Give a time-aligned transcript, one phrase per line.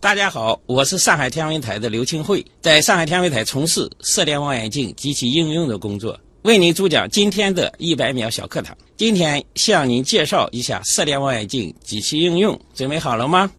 [0.00, 8.74] 大家好，我是上海天文台的刘庆慧，在上海天文台从事射电望远镜及其应用的工作，为您主讲今天的一百秒小课堂。
[8.96, 13.52] 今天向您介绍一下射电望远镜及其应用，准备好了吗？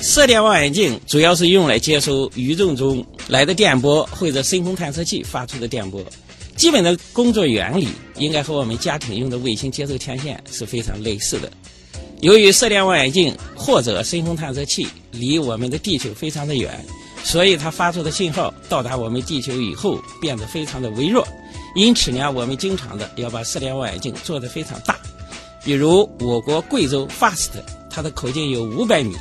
[0.00, 6.00] 射电望远镜主要是用来接收宇宙中来的电波或者深空探测器发出的电波。
[6.54, 11.50] 基本的工作原理应该和我们家庭用的卫星接收天线是非常类似的。
[12.20, 16.84] 由于射电望远镜或者深空探测器离我们的地球非常的远，
[17.24, 21.26] 所以它发出的信号到达我们地球以后变得非常的微弱。
[21.74, 24.98] 因此呢，我们经常的要把射电望远镜做得非常大。
[25.64, 27.50] 比如我国贵州 FAST，
[27.88, 29.14] 它的口径有五百米，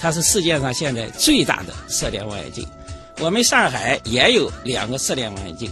[0.00, 2.66] 它是世界上现在最大的射电望远镜。
[3.18, 5.70] 我们上海也有两个射电望远镜。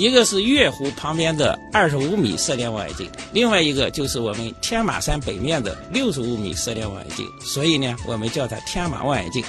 [0.00, 9.44] 一个是月湖旁边的二十五米射电望远镜，另外一个就是我们天马山北面的六十五米射电望远镜，所以呢，我们叫它天马望远镜。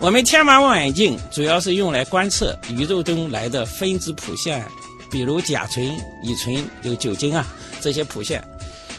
[0.00, 4.66] 我们天马望远镜主要是用来观测宇宙中来的分子谱线，
[5.08, 5.86] 比如甲醇、
[6.24, 7.46] 乙醇、有酒精啊
[7.80, 8.42] 这些谱线，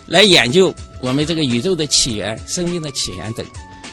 [0.06, 3.46] 来研究我们这个宇宙的起源、生命的起源等。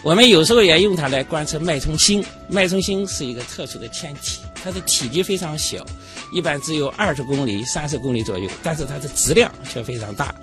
[0.04, 2.24] 我们有时候也用它来观测脉冲星。
[2.46, 5.84] 脉冲星是一个特殊的天体，它的体积非常小，
[6.32, 10.34] 一般只有二十公里、三十公里左右，但是它的质量却非常大，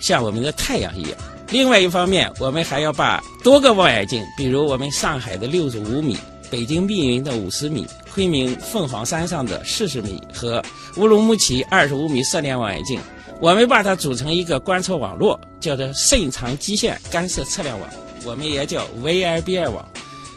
[0.00, 1.12] 像我们的太阳一样。
[1.50, 6.16] 另外一方面，我们还要把多个望远镜，比如我们上海的六十五米、
[6.50, 10.62] 北京密云的五十米、昆明凤凰山上的四十米和
[10.96, 12.98] 乌鲁木齐二十五米射电望远镜，
[13.40, 17.88] 我们把它组成一个观测网络，叫做甚长基线干涉测量网。
[18.24, 19.86] 我们也叫 VLBI 网，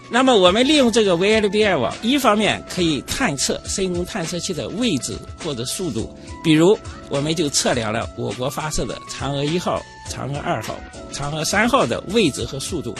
[0.10, 6.78] 那么我们利用这个 VLBI 网，一方面可以探测深空探测器的位置或者速度，比如
[7.10, 10.80] 我们就测量了我国发射的嫦娥一号、嫦娥二号、
[11.12, 12.96] 嫦娥三号的位置和速度，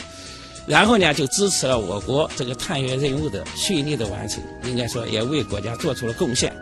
[0.66, 6.54] 然后呢就支持了我国这个探月任务的顺利的完成，应该说也为国家做出了贡献。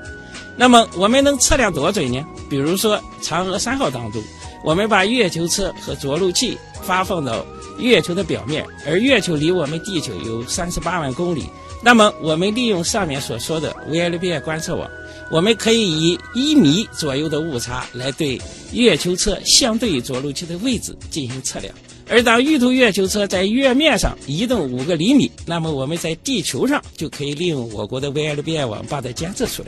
[0.55, 2.23] 那么我们能测量多准呢？
[2.49, 4.23] 比如说嫦娥三号当中，
[4.65, 7.45] 我们把月球车和着陆器发放到。
[7.77, 11.43] 月球的表面，而月球离我们地球有三十八万公里。
[11.83, 14.89] 那么，我们利用上面所说的 VLBI 观测网，
[15.29, 21.75] 我们可以以一米左右的误差来对月球车相对于着陆器的位置进行测量。
[22.07, 29.67] 而当玉兔月球车在月面上移动五个厘米，那么我们在地球上就可以利用我国的 VLBI 网把它监测出来。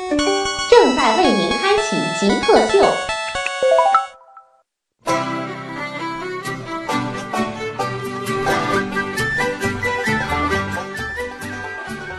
[2.21, 2.77] 极客秀，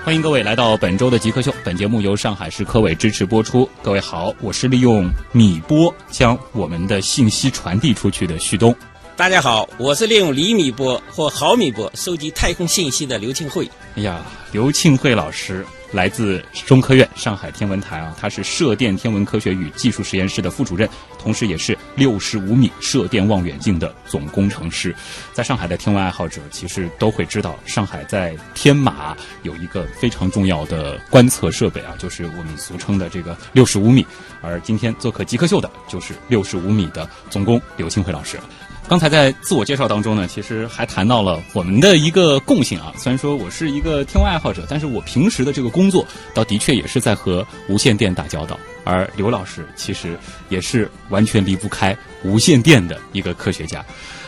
[0.04, 1.54] 欢迎各位来到本周的极客秀。
[1.62, 3.70] 本节目由上海市科委支持播出。
[3.80, 8.74] 各位好，我是利用米波将我们的信息传递出去的旭东。
[9.14, 13.70] 大家好，我是利用厘米波或毫米波收集太空信息的刘庆慧。
[13.94, 14.20] 哎呀，
[14.50, 15.64] 刘庆慧老师。
[15.92, 20.88] 来自中科院上海天文台啊，他是射电天文科学与技术实验室的副主任，
[21.18, 24.94] 同时也是六十五米射电望远镜的总工程师。
[25.32, 34.06] 在上海的天文爱好者其实都会知道，上海在天马有一个非常重要的观测设备啊，就是我们俗称的这个六十五米。
[34.40, 38.38] 而今天做客极客秀的就是六十五米的总工刘庆辉老师。
[38.88, 42.92] 刚才在自我介绍当中呢，其实还谈到了我们的一个共性啊。
[42.98, 48.58] 虽然说我是一个天文爱好者，但是我平时的这个工作，倒的确也是在和无线电打交道。
[48.84, 50.18] 而刘老师其实
[50.50, 53.82] 也是完全离不开无线电的一个科学家。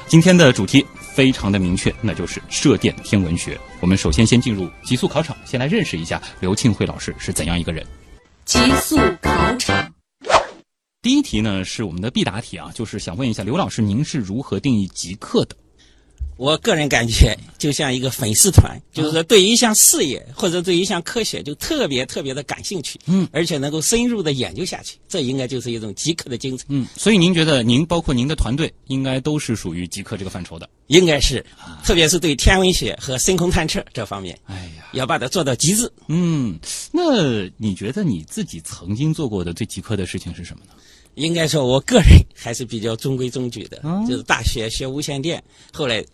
[0.06, 3.58] 今天的主题非常的明确，那就是射电天文学。
[3.80, 7.84] 我们首先先进入极速考场，先来认识一下刘庆辉老师是怎样一个人。
[8.46, 9.83] 极速考场。
[11.04, 15.54] 第一题呢是我们的必答题啊，就是想问一下刘老师，您是如何定义极客的？
[16.38, 26.66] 我个人感觉就像一个粉丝团，就是说对一项事业或者对一项科学就特别特别的感兴趣，嗯，而且能够深入的研究下去，这应该就是一种极客的精神。
[26.70, 30.66] 嗯，所以您觉得您包括您的团队应该都是属于极客这个范畴的？
[30.86, 31.44] 应该是，
[31.84, 35.92] 特别是对天文学和深空探测这方面，哎呀，要把它做到极致。
[36.08, 36.58] 嗯，
[36.90, 40.72] 那你觉得你自己曾经做过的最极客的事情是什么呢？
[41.14, 46.04] 应该说，我个人 还是比较中规中矩的，嗯就是大学学无线电，后来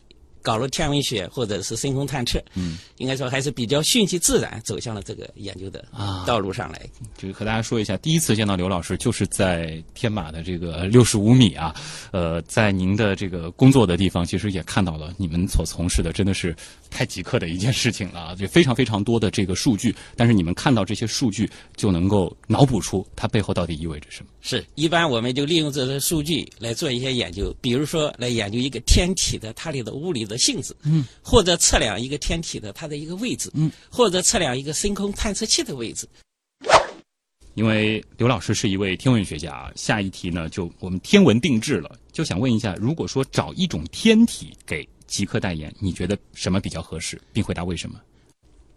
[0.42, 6.81] 搞了天文学或者是深空探测，嗯，应该说还是比较顺其自然走向了这个研究的啊道路上来。
[7.16, 11.75] 就是和大家说一下，第一次见到刘老师就是在天马的这个六十五米啊，
[12.12, 16.54] 呃，在您的这个工作的地方，其实也看到了你们所从事的真的是
[16.90, 24.31] 太极客的一件事情了啊，就非常非常多的这个数据，但是你们看到这些数据就能够脑补出它背后到底意味着什么。
[24.40, 36.09] 是，一般我们就利用这些数据来做一些研究，比如说来研究一个天体的它里的物理的性质，嗯，或者测量一个天体的它的一个位置，嗯，或者测量一个深空探测器的位置。
[37.55, 48.00] 因为刘老师是一位天文学家啊，下一题呢就我们天文定制了，就想问一下，如果说找一种天体给极客代言，你觉得什么比较合适，并回答为什么？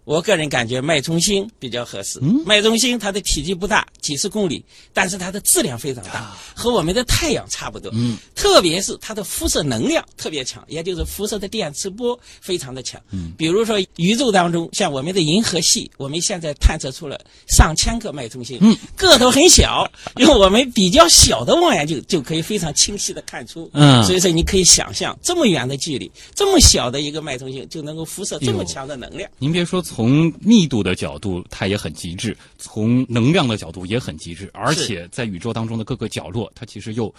[0.06, 2.20] 我个人感觉脉冲星比较合适。
[2.22, 4.64] 嗯脉冲星它的体积不大，几十公里，
[4.94, 7.90] 但是它的质量非常大，和我们的太阳差不多。
[7.94, 13.02] 嗯，特别是它的辐射能量特别强，也就是辐射的电磁波非常的强。
[13.12, 23.70] 嗯，比如说宇宙当中，像我们的银河系，我们现在探测出了上千个脉冲星，嗯，个头很小，用我们比较小的望远镜就可以非常清晰的看出。
[23.74, 29.30] 嗯所以说你可以想象，这么远的距离，这么小的一个脉冲星就能够辐射这么强的能量。
[29.40, 37.14] 您别说，从密度的角度，它也很极致；从能量的角度也很极致，而且在宇宙当中的各个角落，它其实又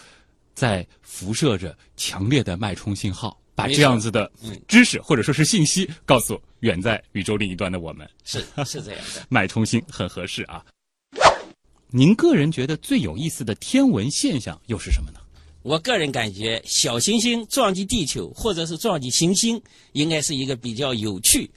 [0.56, 8.10] 在辐射着强烈的脉冲信号，把这样子的嗯知识或者说是信息告诉远在宇宙另一端的我们。
[8.24, 9.24] 是是这样的。
[9.30, 10.60] 脉冲星很合适啊。
[11.90, 15.20] 您个人觉得最有意思的天文现象又是什么呢？
[15.62, 19.62] 我个人感觉，小行星撞击地球或者是撞击行星，
[19.92, 21.48] 应该是一个比较有趣，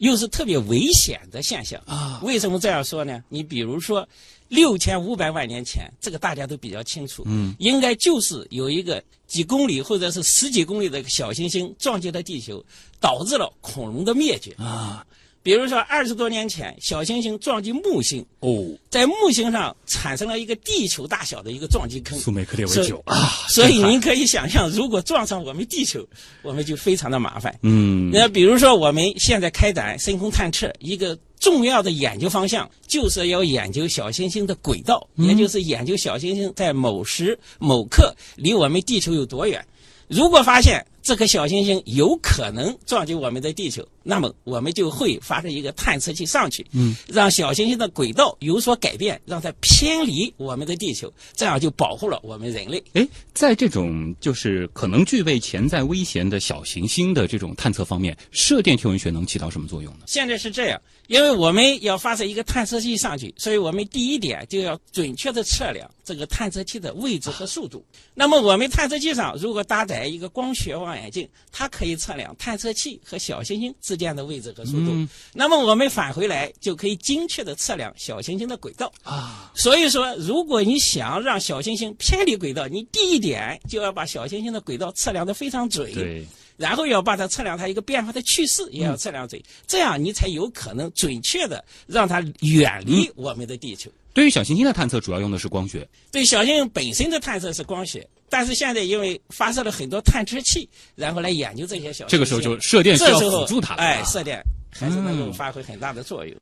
[0.00, 2.20] 又是特别危险的现象啊。
[2.22, 3.22] 为什么这样说呢？
[3.28, 4.06] 你比如说，
[4.48, 12.64] 六千五百万年前，这个大家都比较清楚，嗯，应该就是有一个几公里或者是十几公里的小行星撞击了地球，
[12.98, 14.52] 导致了恐龙的灭绝。
[14.52, 15.06] 啊，
[15.42, 22.18] 比如说，二十多年前，小行星撞击木星，哦，在木星上产生了一个地球大小的一个撞击坑。
[22.18, 26.06] 苏美克列维九啊， 所以您可以想象，如果撞上我们地球，
[26.42, 27.58] 我们就非常的麻烦。
[27.62, 39.64] 嗯那比如说，我们现在开展深空探测，一个重要的研究方向就是要研究小行星的轨道，也就是研究小行星在某时某刻离我们地球有多远。
[40.06, 52.82] 如果发现这颗小行星有可能撞击我们的地球，那么我们就会发射一个探测器上去，嗯，让小行星的轨道有所改变，让它偏离我们的地球，这样就保护了我们人类。
[52.94, 60.00] 哎，在这种就是可能具备潜在危险的小行星的这种探测方面，射电天文学能起到什么作用呢？
[60.08, 67.84] 现在是这样，因为我们要发射一个探测器上去，所以我们第一点就要准确的测量这个探测器的位置和速度。
[68.12, 75.06] 那么我们探测器上如果搭载一个光学望远镜，它可以测量探测器和小行星之间的位置和速度。
[75.32, 78.90] 那么我们返回来就可以精确的测量小行星的轨道。
[79.04, 85.92] 啊，所以说，如果你想让小行星偏离轨道，你第一点就要把小行星的轨道测量的非常准。
[85.92, 86.26] 对，
[86.56, 93.90] 然后要把它测量它一个变化的趋势，也要测量准，这样你才有可能准确的让它远离我们的地球。
[94.12, 95.88] 对于小行星的探测，主要用的是光学。
[96.10, 103.84] 对小行星本身的探测是光学，但是现在因为发射了很多探测器，然后来研究这些小这个时候就射电需要辅助它了啊。
[103.84, 106.34] 哎，射电还是能够嗯发挥很大的作用。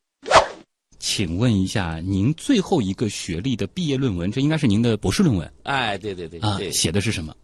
[1.01, 7.35] 请问一下，您最后一个学历的毕业论文，这应该是您的博士论文哎，对对对啊对，，写的是什么？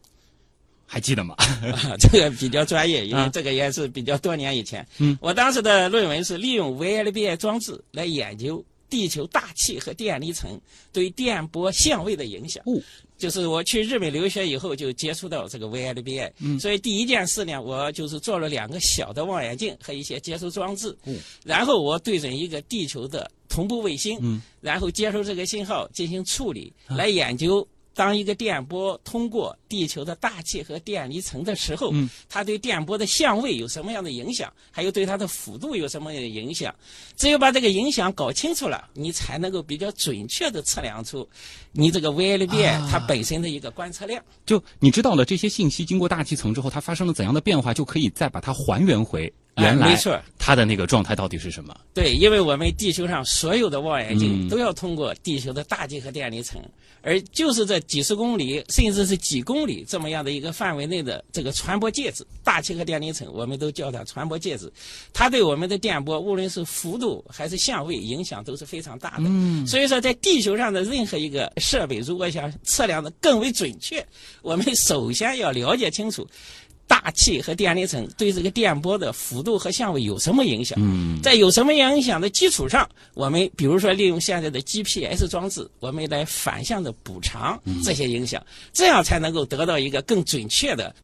[0.87, 1.35] 还记得吗？
[1.39, 4.87] 啊， 这个比较专业，因为啊这个也是比较多年以前。
[4.99, 10.61] 嗯，我当时的论文是利用 VLBI 装置来研究地球大气和电离层
[10.93, 12.63] 对电波相位的影响。
[12.67, 12.79] 哦，
[13.25, 16.61] 就是我去日本留学以后就接触到这个 VLBI，嗯。
[16.61, 24.43] 所以第一件事呢，我就是做了两个小的望远镜和一些接收装置，哦然后我对准一个地球的同步卫星，嗯。
[24.61, 27.66] 然后接收这个信号进行处理，来研究。
[27.95, 36.75] 当一个电波通过地球的大气和电离层的时候，嗯它对电波的相位有什么样的影响，还有对它的幅度有什么样的影响？
[37.17, 41.27] 只有把这个影响搞清楚了，你才能够比较准确的测量出
[41.73, 44.23] 你这个 VLBI 啊它本身的一个观测量。
[44.45, 51.75] 就你知道了这些信息经过大气层之后，它发生了怎样的变化，就可以再把它还原回原来没错它的那个状态到底是什么？
[51.95, 56.61] 对，因为我们地球上所有的望远镜嗯都要通过地球的大气和电离层，
[57.03, 64.71] 而就是这几十公里甚至是几公里这么样的一个范围内的这个传播介质，大气和电离层，我们都叫它传播介质，
[65.13, 69.25] 它对我们的电波无论是幅度还是相位影响都是非常大的。
[69.27, 74.05] 嗯，所以说在地球上的任何一个设备，如果想测量的更为准确，
[74.43, 76.27] 我们首先要了解清楚。
[76.87, 80.79] 大气和电离层对这个电波的幅度和相位有什么影响？
[80.81, 90.95] 嗯，在有什么影响的基础上，我们比如说利用现在的 GPS 装置，我们来反向的补偿这些影响，这样才能够得到一个更准确的。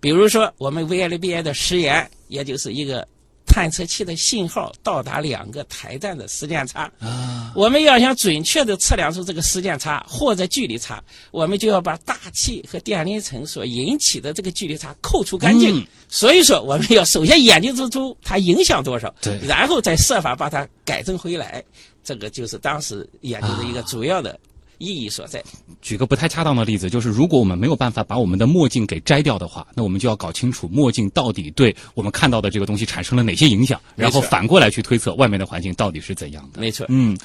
[0.00, 3.06] 比如说，我们 VLBI 的时延，也就是一个
[3.46, 6.90] 探测器的信号到达两个台站的时间差。
[7.00, 15.78] 啊，我们要想准确的测量出这个时间差或者距离差，我们就要把大气和电离层所引起的这个距离差扣除干净。
[15.78, 21.62] 嗯所以说，我们要首先研究出它影响多少，对然后再设法把它改正回来。
[22.02, 24.36] 这个就是当时研究的一个主要的
[24.80, 25.40] 意义所在。
[25.80, 36.60] 举个不太恰当的例子，就是如果我们没有办法把我们的墨镜给摘掉的话，那我们就要搞清楚墨镜到底对我们看到的这个东西产生了哪些影响，然后反过来去推测外面的环境到底是怎样的。
[36.60, 36.84] 没错。
[36.88, 37.16] 嗯，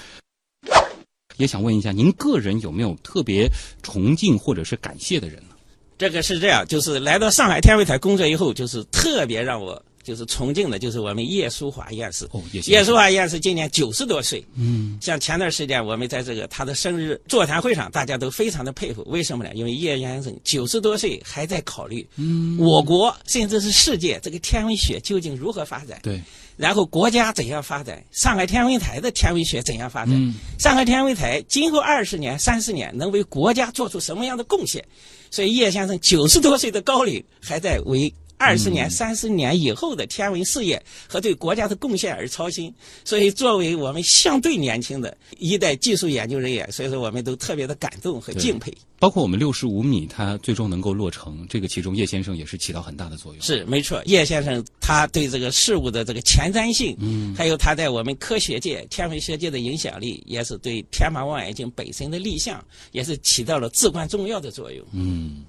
[1.38, 3.50] 也想问一下，您个人有没有特别
[3.81, 5.55] 崇敬或者是感谢的人呢？
[5.97, 12.25] 这个是这样，就是来到上海天文台工作以后，就是特别让我就是崇敬的，就是我们叶淑华院士。
[12.31, 19.03] 哦，叶淑华院士今年九十多岁，嗯，像前段时间我们在这个他的生日座谈会上，大家都非常的佩服。
[19.07, 19.50] 为什么呢？
[19.55, 26.21] 因为叶先生九十多岁还在考虑，嗯，我国甚至是世界这个天文学究竟如何发展，对，
[26.55, 30.35] 然后国家怎样发展，上海天文台的天文学怎样发展，嗯。
[30.59, 34.85] 上海天文台今后二十年、三十年能为国家做出什么样的贡献？
[35.31, 42.73] 所以叶先生九十多岁的高龄，还在为二十年、三十年以后的天文事业和对国家的贡献而操心。
[43.03, 48.73] 所以，作为我们相对年轻的一代技术研究人员，所以说我们都特别的感动和敬佩。
[48.97, 53.41] 包括我们六十五米，它最终能够落成，这个其中叶先生也是起到很大的作用。
[53.41, 62.63] 是没错，叶先生他对这个事物的这个前瞻性，嗯，还有他在我们科学界、天文学界的影响力，也是对天马望远镜本身的立项，
[62.93, 64.85] 也是起到了至关重要的作用。
[64.93, 65.43] 嗯，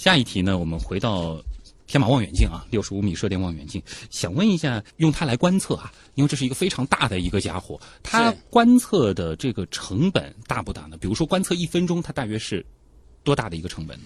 [0.00, 1.38] 下一题呢，我们回到
[1.86, 10.96] 天马望远镜啊，六十五米射电望远镜，想问一下，用它来观测啊，因为这是一个非常大的一个家伙，它观测的这个成本大不大呢？
[10.98, 12.64] 比如说观测一分钟，它大约是
[13.22, 14.04] 多大的一个成本呢？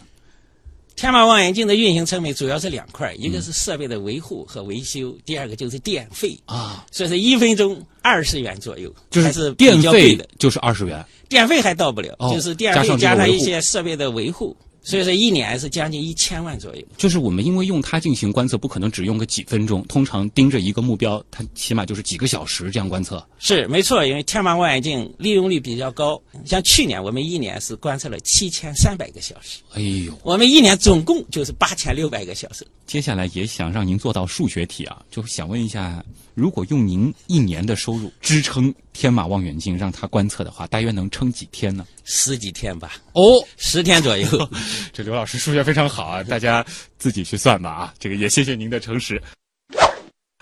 [0.97, 6.37] 天马望远镜的运行成本主要是两块，一个是设备的维护和维修，第二个就是电费。
[6.47, 10.29] 啊，所以说一分钟二十元左右，就还是电费的。
[10.41, 16.83] 就是二十元，电费还到不了，哦就是电费加上一些设备的维护，所以说一年是将近一千万左右。
[16.97, 23.27] 就是我们因为用它进行观测，不可能只用个几分钟，通常盯着一个目标，它起码就是几个小时这样观测。
[23.39, 32.67] 是没错，因为天文望远镜利用率比较高，像去年我们一年是观测了七千三百个小时，哎呦，我们一年总共就是八千六百个小时。
[32.87, 41.87] 接下来也想让您做到数学题啊，就想问一下，如果用您一年的收入支撑天马望远镜让它观测的话，大约能撑几天呢？
[42.03, 43.23] 十几天吧，哦，
[43.57, 44.27] 十天左右。
[44.93, 46.65] 这刘老师数学非常好啊，大家
[46.99, 47.95] 自己去算吧啊。
[47.99, 49.23] 这个也谢谢您的诚实。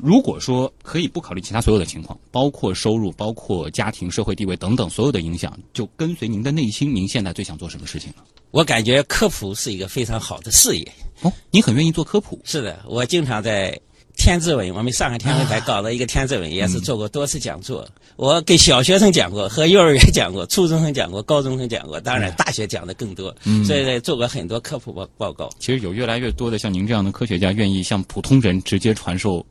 [0.03, 8.25] 如果说可以不考虑其他所有的情况，包括收入、包括家庭、社会地位等等所有的影响，就跟随您的内心，您现在最想做什么事情呢？
[8.51, 10.93] 我感觉科普是一个非常好的事业。
[11.21, 13.79] 哦，您很愿意做科普，是的，我经常在
[14.23, 17.85] 天字文，我们上海天文台搞了一个天字文，也是做过多次讲座。
[18.15, 23.35] 我给小学生讲过，和幼儿园讲过，初中生讲过，高中生讲过，当然大学讲的更多。
[23.67, 25.51] 所以呢，做过很多科普报报告。
[25.59, 29.45] 其实有越来越多的像您这样的科学家愿意向普通人直接传授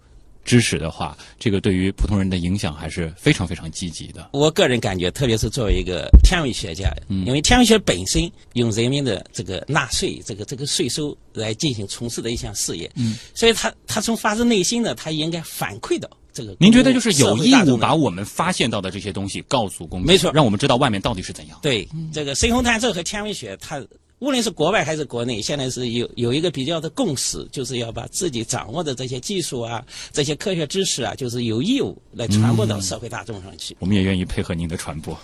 [0.43, 4.29] 知识的话，这个对于普通人的影响还是非常非常积极的。
[4.33, 16.55] 我个人感觉，特别是作为一个天文学家，因为天文学本身用人民的这个纳税、这个这个税收来进行从事的一项事业，嗯，所以他他从发自内心的，他应该反馈到这个。
[16.59, 21.59] 您觉得就是有义务把把我们发现到的这些东西告诉公众，没错让我们知道外面到底是怎样。
[21.61, 23.79] 对这个深空探测和天文学，它
[24.21, 33.75] 无论是国外还是国内，现在是有有一个比较的共识，就是要把自己掌握的这些技术啊、这些科学知识啊，就是有义务来传播到社会大众上去。
[33.79, 35.19] 我们也愿意配合您的传播。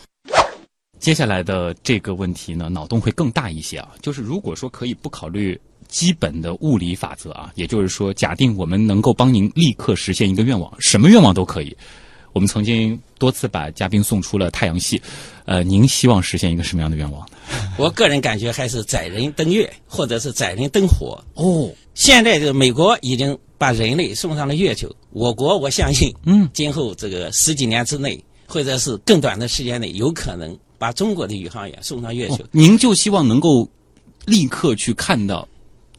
[0.99, 11.77] 接下来的这个问题呢，脑洞会更大一些啊，就是如果说可以不考虑基本的物理法则啊，也就是说，假定我们能够帮您立刻实现一个愿望，什么愿望都可以。
[12.37, 15.01] 我们曾经多次把嘉宾送出了太阳系，
[15.45, 17.27] 呃，您希望实现一个什么样的愿望？
[17.79, 21.19] 我个人感觉还是载人登月，或者是载人登火。
[21.33, 24.87] 哦，现在这个美国已经把人类送上了月球。
[25.09, 32.35] 我国我相信，嗯，今后这个十几年之内，或者是更短的时间内，有可能把中国的宇航员送上月球。
[32.35, 33.67] 哦您就希望能够
[34.27, 35.47] 立刻去看到，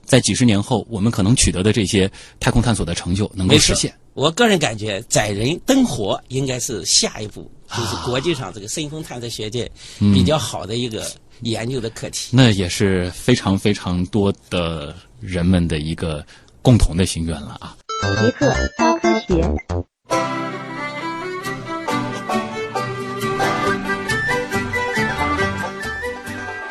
[0.04, 3.92] 在几十年后我们可能取得的这些太空探索的成就能够实现。
[4.18, 9.70] 我个人感觉，载人登火应该是下一步，就是啊国际上这个深空探测学界
[10.00, 11.08] 嗯比较好的一个
[11.42, 12.36] 研究的课题。
[12.36, 16.26] 那也是非常非常多的人们的一个
[16.62, 17.76] 共同的心愿了啊！
[18.20, 20.37] 极客高科学。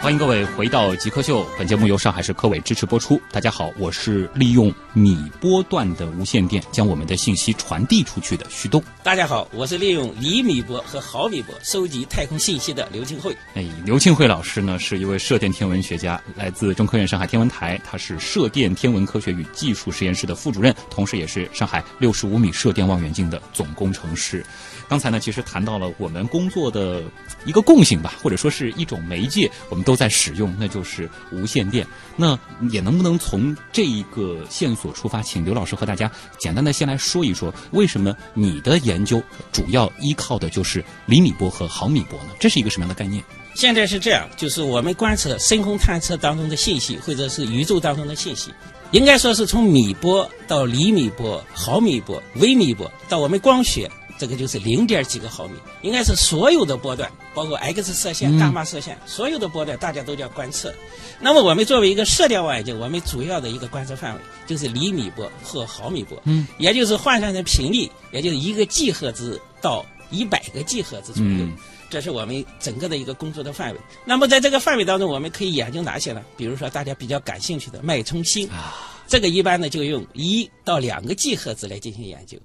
[0.07, 3.19] 欢迎各位回到极客秀，本节目由上海市科委支持播出。
[3.29, 8.81] 大家好，我是利用米波段的无线电将我们的信息传递出去的徐东。
[9.03, 13.35] 大家好，我是利用厘米波和毫米波收集太空信息的刘庆慧。
[13.53, 24.41] 哎，刘庆慧老师呢是一位射电天文学家，来自中科院上海天文台，他是射电天文科学与技术实验室的副主任，同时也是上海六十五米射电望远镜的总工程师。
[24.87, 27.03] 刚才呢，其实谈到了我们工作的
[27.43, 31.85] 一个共性吧，或者说是一种媒介，我们都在使用，那就是无线电。
[32.15, 32.39] 那
[32.71, 42.29] 也能不能从这一个线索出发，请刘老师和大家简单的先来说一说，为什么你的研究主要依靠的就是厘米波和毫米波呢？
[42.39, 43.21] 这是一个什么样的概念？
[43.55, 48.53] 现在是这样，就是我们观测深空探测当中的信息，或者是宇宙当中的信息，
[48.91, 60.73] 应该说是从米波到厘米波、毫米波、微米波，到我们光学，这个就是零点几个毫米，应该是所有的波段，包括 X 射线、嗯伽马射线，所有的波段大家都叫观测。
[61.19, 71.29] 那么我们作为一个射电望远镜，我们主要的一个观测范围就是厘米波或毫米波，嗯，也就是换算成频率，也就是一个 G 赫兹到一百个 G 赫兹左右。
[71.29, 71.55] 嗯
[71.89, 73.79] 这是我们整个的一个工作的范围。
[74.03, 76.21] 那么在这个范围当中，我们可以研究哪些呢？
[76.35, 82.37] 比如说大家比较感兴趣的脉冲星，啊，这个一般呢就用一到两个 G 赫兹来进行研究。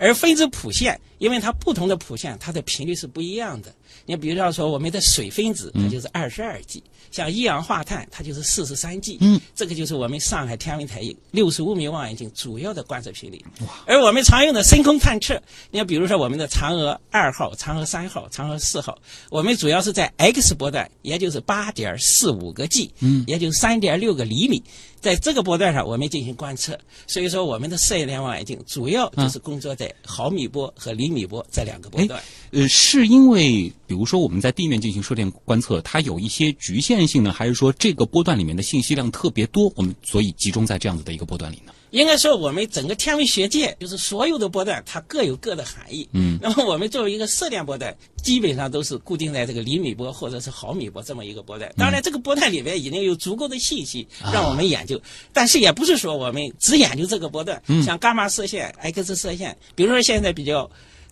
[0.00, 3.72] 而分子谱线，因为它不同的谱线，它的频率是不一样的。
[4.06, 9.18] 你比如说我们的水分子，它就是二十二 G，、像一氧化碳，它就是四十三 G。
[9.20, 13.44] 嗯，这个就是我们上海天文台六十五米望远镜主要的观测频率。
[13.86, 18.98] 而我们常用的深空探测，你，比如说我们的嫦娥二号、嫦娥三号、嫦娥四号，
[19.30, 24.62] 我们主要是在 X 波段，也就是八点四五个 G，嗯也就是三点六个厘米，
[25.00, 26.78] 在这个波段上我们进行观测。
[27.06, 32.22] 所以说，我们的射电望远镜主要就是工作在毫米波和厘米波这两个波段。
[32.52, 41.72] 呃，是因为比如说我们在地面进行射电观测，它有一些局限性呢，还是说这个波段里面的信息量特别多，我们所以集中在这样子的一个波段里呢？
[41.90, 46.08] 应该说，我们整个天文学界就是所有的波段，它各有各的含义。
[46.12, 51.68] 嗯，那么我们作为一个射电波段，基本上都是固定在这个厘米波或者是毫米波这么一个波段。
[51.76, 57.60] 当然，这个波段里面已经有足够的信息让我们研究，但是也不是说我们只研究这个波段。
[57.84, 60.70] 像伽马射线、X 射线，比如说现在比较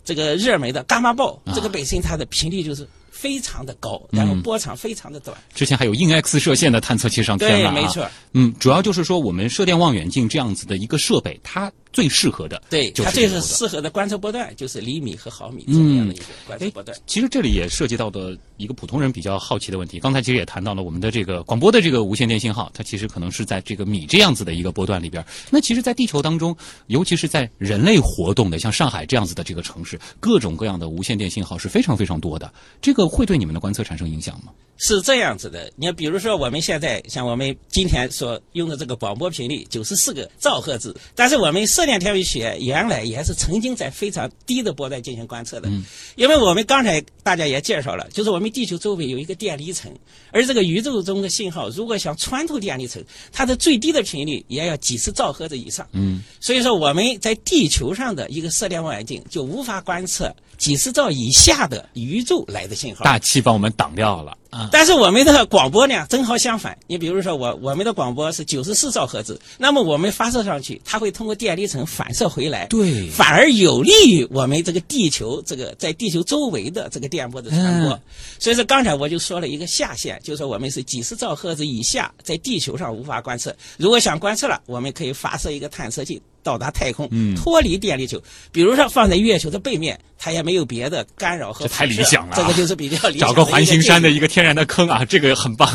[0.09, 5.37] 这个热门的伽马暴，这个本身它的频率就是非常的高，然后波长非常的短。
[5.53, 8.09] 之前还有硬 X 射线的探测器上天，了、啊，没错。
[8.33, 16.97] 嗯，主要就是说我们射电望远镜这样子的一个设备，它最适合的对，它最是适合的观测波段就是厘米和毫米这么样的一个观测波段。
[17.07, 25.25] 其实这里也涉及到的一个普通人比较好奇的问题，刚才其实也谈到了我们的这个广播的这个无线电信号，它其实可能是在这个米这样子的一个波段里边。
[25.51, 32.53] 那其实，在地球当中，尤其是在人类活动的像上海这样子的这个城市，各种各样的无线电信号是非常非常多的。
[32.83, 34.53] 这个会对你们的观测产生影响吗？
[34.81, 45.85] 是这样子的，你看，比如说我们现在像我们今天所用的这个广播频率九十四个兆赫兹，但是我们射电天文学原来也是曾经在非常低的波段进行观测的，嗯。
[46.15, 49.93] 因为我们刚才大家也介绍了，就是我们地球周围有一个电离层，
[50.31, 64.69] 而这个宇宙中的信号如果想穿透电离层，它的最低的频率也要几十兆赫兹以上，嗯，所以说我们在地球上的一个射电望远镜就无法观测几十兆以下的宇宙来的信号，大气帮我们挡掉了啊！
[64.73, 66.77] 但是我们的广播呢，正好相反。
[66.87, 77.93] 你比如说我，我们的广播是九十四兆赫兹，那么我们发射上去，它会通过电离层反射回来，对反而有利于我们这个地球这个在地球周围的这个电波的传播。
[77.93, 78.01] 嗯
[78.39, 83.55] 所以说，刚才我就说了一个下限，就是说我们是几十兆赫兹以下，在地球上无法观测。
[83.77, 86.23] 如果想观测了，我们可以发射一个探测器。
[86.49, 95.69] 到达太空，嗯脱离电力球，比如说放在月球的背面，它也没有别的干扰和这太理想了啊这个就是比较理想找个环形山的一一个天然的坑啊， 这个很棒。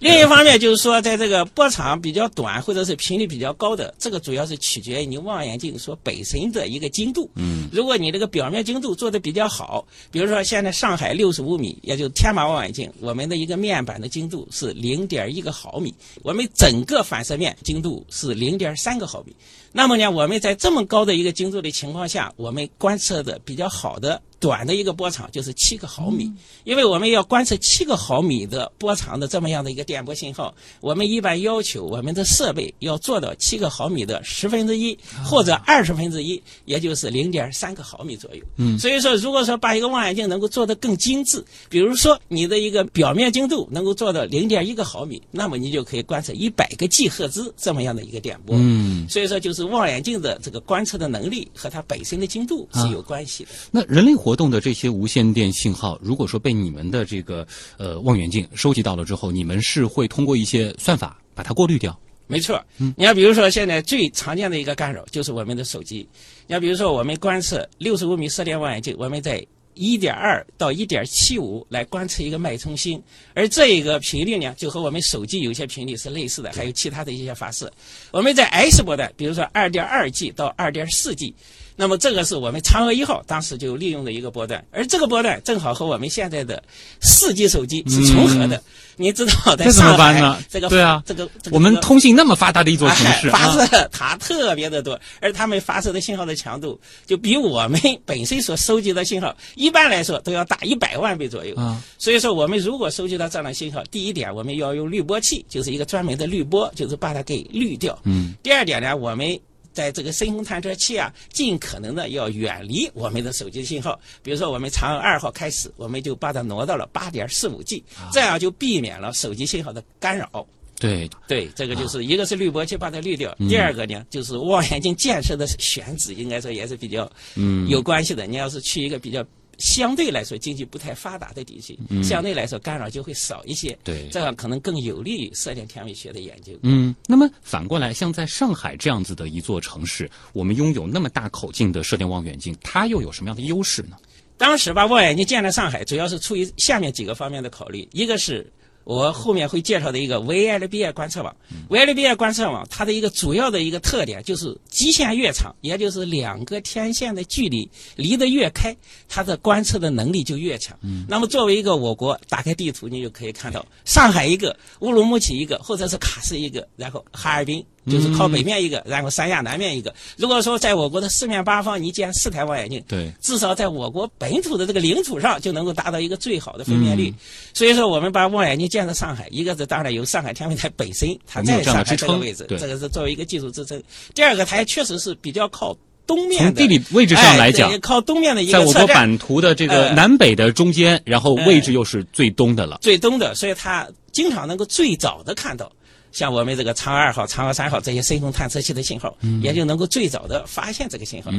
[0.00, 7.28] 另一方面就是说，在这个波长比较短或者是频率比较高的，这个主要是取决于你望远镜所本身的一个精度。
[7.34, 19.34] 嗯，如果你这个表面精度做的比较好，比如说现在上海六十五米，也就是天马望远镜，我们的一个面板的精度是零点一个毫米，我们整个反射面精度是零点三个毫米。
[19.70, 26.32] 那么呢，我我们在这么高的一个精度的情况下，我们观测的比较好的短的一个波长就是七个毫米，
[26.64, 38.42] 因为我们要观测七个毫米的波长的这么样的一个电波信号，我们一般要求我们的设备要做到七个毫米的十分之一或者二十分之一，也就是零点三个毫米左右。
[38.56, 48.56] 嗯，所以说，如果说把一个望远镜能够做得更精致，比如说你的一个表面精度能够做到零点一个毫米，那么你就可以观测一百个 G 赫兹这么样的一个电波。
[48.58, 53.50] 嗯，所以说，就是望远镜的这个观测的能力和它本身的精度是有关系的。
[53.70, 61.98] 那人类活动的这些无线电信号，如果说被你们的这个呃望远镜收集到了之后，你们是会通过一些算法把它过滤掉？
[62.26, 66.06] 没错，你要比如说现在最常见的一个干扰就是我们的手机。
[66.46, 77.72] 你要比如说我们观测六十五米射电望远镜，我们在一点二到一点七五来观测一个脉冲星，而这一个频率呢，就和我们手机有些频率是类似的，还有其他的一些发射。
[78.10, 81.34] 我们在 S 波段，比如说二点二 G 到二点四 G。
[81.80, 86.60] 那么这个是我们嫦娥一号当时就利用的一个波段，而这个波段正好和我们现在的
[87.00, 88.60] 四 G 手机是重合的。
[89.00, 101.54] 你知道，在这怎么上海办呢这个对啊这个这个我们通信那么发达的一座城市，哎发啊射塔特别的多，而他们发射的信号的强度就比我们 本身所收集的信号，一般来说都要大一百万倍左右。
[101.54, 107.96] 啊所以说，我们如果收集到这样的信号，第一点，我们要用滤波器，就是一个专门的滤波，就是把它给滤掉。
[108.02, 108.34] 嗯。
[108.42, 109.38] 第二点呢，我们
[109.72, 113.98] 在这个深空探测器啊，尽可能的要远离我们的手机信号。
[114.22, 120.46] 比如说，我们嫦娥二号开始，我们就把它挪到了八点四五 G，这样就避免了手机信号的干扰。
[120.80, 128.28] 对，对，这个就是一个是滤波器把它滤掉，第二个呢就是望远镜建设的选址，应该说也是比较嗯有关系的。
[128.28, 129.24] 你要是去一个比较
[129.58, 136.52] 相对来说经济不太发达的地区，相对来说干扰就会少一些，对这样可能更有利于射电天文学的研究。
[136.62, 143.96] 嗯，那么反过来，像在上海这样子的一座城市，我们拥有那么大口径的射电望远镜，它又有什么样的优势呢？
[144.36, 148.50] 当时把望远镜建在上海，主要是出于下面几个方面的考虑，一个是。
[148.88, 151.36] 我后面会介绍的一个 VLBI 观测网
[151.68, 158.74] ，VLBI 观测网它的一个主要的一个特点就是基线越长，也就是两个天线的距离离得越开，
[159.06, 160.74] 它的观测的能力就越强。
[161.06, 169.94] 那么作为一个我国，打开地图你就可以看到，上海一个，乌鲁木齐一个，或者是喀什一个，然后哈尔滨就是靠北面一个，然后三亚南面一个。
[170.16, 177.12] 如果说在我国的四面八方你建四台望远镜，对至少在我国本土的这个领土上就能够达到一个最好的分辨率。
[177.54, 183.82] 所以说，我们把望远镜建在上海，一个是当然由上海天文台本身它在上海这个位置，对这个是作为一个技术支撑。
[184.14, 188.86] 第二个，它也确实是比较靠东面从，地理位置上来讲哎靠东面的一个在我国。
[188.86, 192.78] 版图的这个呃南北的中间，然后位置又是最东的了。
[192.80, 195.70] 最东的，所以它经常能够最早的看到，
[196.18, 201.30] 像我们这个嫦娥二号、嫦娥三号这些深空探测器的信号，也就能够最早的发现这个信号。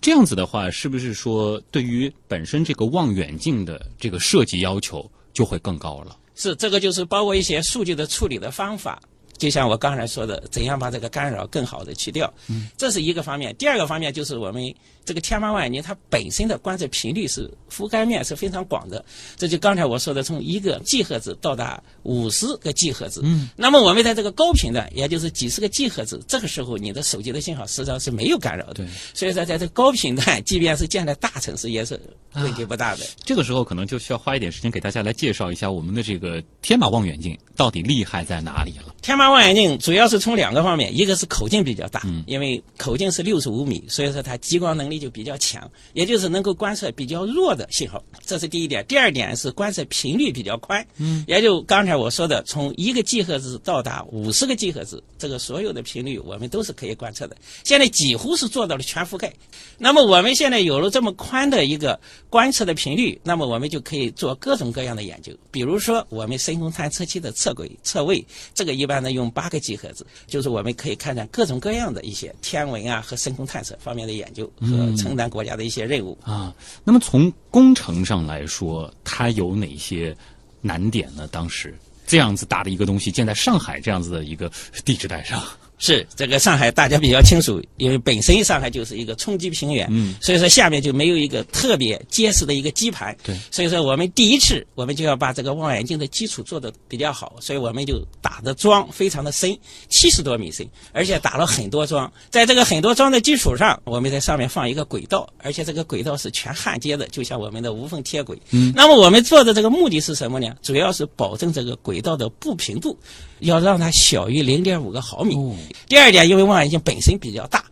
[0.00, 6.16] 这样子的话，是不是说对于本身这个望远镜的这个设计要求就会更高了？
[6.36, 9.02] 是这个就是包括一些数据的处理的方法，
[9.42, 12.32] 就像我刚才说的，怎样把这个干扰更好的去掉，
[12.76, 13.52] 这是一个方面。
[13.56, 14.72] 第二个方面就是我们
[15.04, 23.20] 这个天马望远镜它本身的观测频率是覆盖面是非常广的，这就刚才我说的，从一个 G 赫兹到达五十个 G 赫兹。
[23.24, 28.74] 嗯，那么我们在这个高频段，也就是几十个 G 赫兹，这个时候你的手机的信号实际上是没有干扰的。
[28.74, 32.00] 对，所以说在这个高频段，即便是建在大城市，也是
[32.34, 33.04] 问题不大的。
[33.24, 38.94] 这个时候可能就需要花一点时间给大家来介绍一下我们的这个天马望远镜到底厉害在哪里了。
[39.02, 48.84] 天马望远镜主要是从两个方面，一个是口径比较大，因为口径是六十五米，所以说它激光能力就比较强，也就是能够观测比较弱的信号，这是第一点。
[48.86, 57.36] 第二点是观测频率比较宽，嗯，也就刚才我说的，从一个 G 赫兹到达五十个 G 赫兹，这个所有的频率我们都是可以观测的。
[57.64, 59.32] 现在几乎是做到了全覆盖。
[59.78, 76.16] 那么我们现在有了这么宽的一个观测的频率，那么我们就可以做各种各样的研究，比如说我们深空探测器的测轨、测位，这个一般呢用八个 G 赫兹，就是我们可以开展各种各样的一些天文啊和深空探测方面的研究和承担国家的一些任务。
[76.22, 80.16] 啊，那么从工程上来说，它有哪些
[80.60, 81.28] 难点呢？
[81.28, 81.74] 当时
[82.06, 84.50] 这样子大的一个东西建在上海这样子的一个
[84.84, 85.42] 地质带上，
[85.84, 108.38] 是这个上海大家比较清楚，因为本身上海就是一个冲积平原，嗯，所以说下面就没有一个特别结实的一个基盘，对，所以说我们第一次我们就要把这个望远镜的基础做得比较好，所以我们就打的桩非常的深，七十多米深，而且打了很多桩，在这个很多桩的基础上，我们在上面放一个轨道，而且这个轨道是全焊接的，就像我们的无缝贴轨。
[108.52, 110.54] 嗯，那么我们做的这个目的是什么呢？
[110.62, 112.96] 主要是保证这个轨道的不平度，
[113.42, 115.36] 要让它小于零点五个毫米。
[115.36, 115.54] 哦
[115.88, 117.64] 第二点，因为望远镜本身比较大，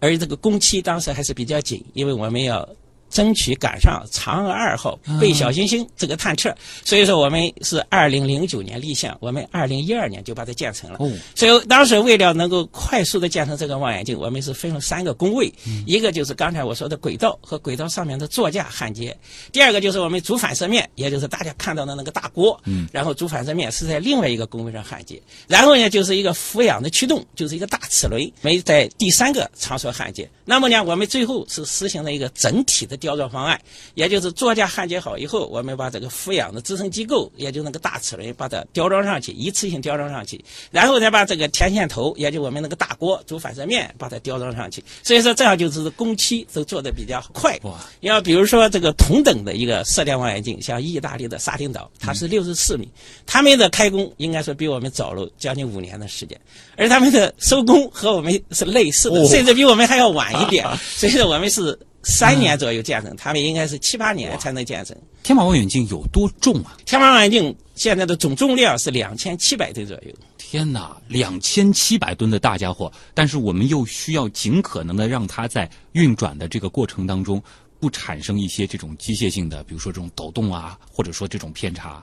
[0.00, 2.66] 而这个工期当时还是比较紧，因为我们要
[3.16, 10.98] 争取赶上嫦娥二号被小行星这个探测，所以说我们是二零零九年立项，我们二零一二年就把它建成了。
[11.00, 15.50] 哦，所以当时为了能够快速的建成这个望远镜，我们是分了三个工位，
[15.86, 19.16] 一个就是刚才我说的轨道和轨道上面的座架焊接，
[19.50, 30.28] 第二个就是我们主反射面，也就是大家看到的那个大锅，嗯，然后主反射面是在另外一个工位上焊接，然后呢就是一个俯仰的驱动，就是一个大齿轮，没在第三个场所焊接。
[30.44, 33.56] 那么呢，我们最后是实行了一个整体的吊装方案，
[33.94, 44.82] 也就是座架焊接好以后，我们把这个俯仰的支撑机构，也就那个大齿轮，把它吊装上去，一次性吊装上去，然后再把这个天线头，也就我们那个大锅主反射面，把它吊装上去。
[45.04, 47.56] 所以说这样就是工期都做得比较快。
[47.62, 52.88] 哇，要比如说这个同等的一个射电望远镜，像意大利的沙丁岛，它是六十四米，
[53.24, 56.36] 他们的开工应该说比我们早了将近五年的时间，
[56.76, 60.66] 而他们的收工和我们是类似的，哦甚至比我们还要晚一点。
[60.96, 64.96] 所以说我们是三年左右建成，他们应该是七八年才能建成。
[65.24, 66.76] 天马望远镜有多重啊？
[66.86, 70.14] 天马望远镜现在的总重量是两千七百吨左右。
[70.38, 72.90] 天哪，两千七百吨的大家伙！
[73.12, 77.42] 但是我们又需要尽可能的让它在运转的这个过程当中，
[77.80, 82.02] 不产生一些这种机械性的，比如说这种抖动啊，或者说这种偏差。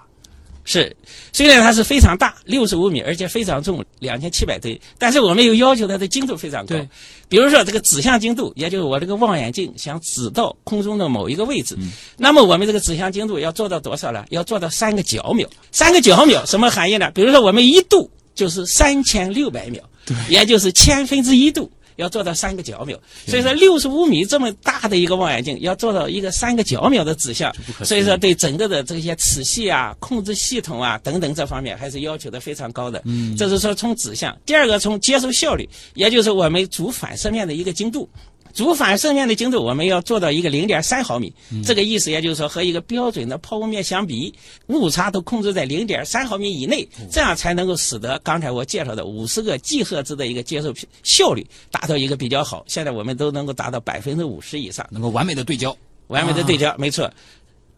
[0.65, 0.95] 是，
[1.31, 6.87] 虽然它是非常大，六十五米，而且非常重，两千七百吨，但是我们又要求它的精度非常高对。
[7.27, 11.77] 比如说这个指向精度，也就是我这个望远镜想指到空中的某一个位置，
[12.17, 14.23] 那么我们这个指向精度要做到多少呢？
[14.29, 15.47] 要做到三个角秒。
[15.71, 17.11] 三个角秒什么含义呢？
[17.13, 19.81] 比如说我们一度就是三千六百秒，
[20.29, 21.69] 也就是千分之一度。
[22.03, 27.51] 要做到三个角秒，所以说六十五米这么大的一个望远镜，要做到一个三个角秒的指向
[27.83, 33.01] 所以说对整个的这些齿系啊、控制系统啊等等这方面还是要求的非常高的。
[33.05, 38.07] 嗯这是说从指向，第二个从接收效率，也就是我们主反射面的一个精度。
[38.53, 41.33] 主反射面的精度，我们要做到一个零点三毫米，
[41.65, 44.33] 这个意思也就是说和一个标准的抛物面相比，
[44.67, 52.63] 误差都控制在零点三毫米以内，这样才能够使得刚才我介绍的五十个 G 赫兹的一个接受效率达到一个比较好。
[52.67, 54.85] 现在我们都能够达到百分之五十以上。
[54.91, 55.75] 能够完美的对焦。
[56.07, 57.11] 完美的对焦，没错。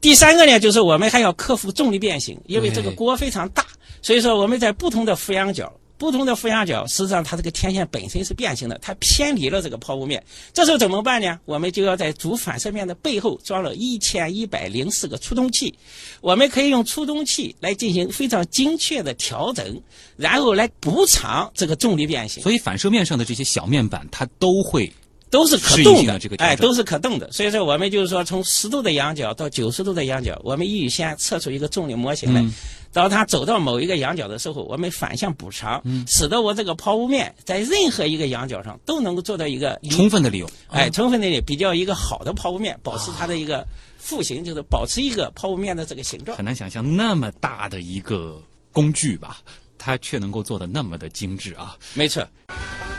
[0.02, 3.66] 第三个呢，就是我们还要克服重力变形，因为这个锅非常大，
[4.02, 5.72] 所以说我们在不同的俯仰角。
[5.98, 10.22] 不同的负压角，实际上它这个天线本身是变形的，它偏离了这个抛物面。
[10.54, 11.40] 这时候怎么办呢？
[11.46, 15.74] 我们就要在主反射面的背后装了一千一百零四个触动器，
[16.20, 19.82] 我们可以用触动器来进行非常精确的调整，
[20.18, 22.44] 然后来补偿这个重力变形。
[22.44, 24.92] 所以反射面上的这些小面板，它都会
[25.30, 27.32] 都是可动的这个，调哎，都是可动的。
[27.32, 32.42] 所以说，我们就是说，从十度的仰角到九十度的仰角，我们预先测出一个重力模型来。
[32.42, 32.54] 嗯
[32.96, 40.50] 当它走到某一个仰角的时候，我们反向补偿，嗯使得我这个抛物面在任何一个仰角上都能够做到一个充分的利用。
[40.70, 46.46] 哎，充分的比较一个好的抛物面，保持它的一个复形，就是保持一个抛物面的这个形状很。
[46.46, 49.40] 难想象那么大的一个工具吧，
[49.78, 51.76] 它却能够做的那么的精致啊！
[51.96, 52.26] 没错，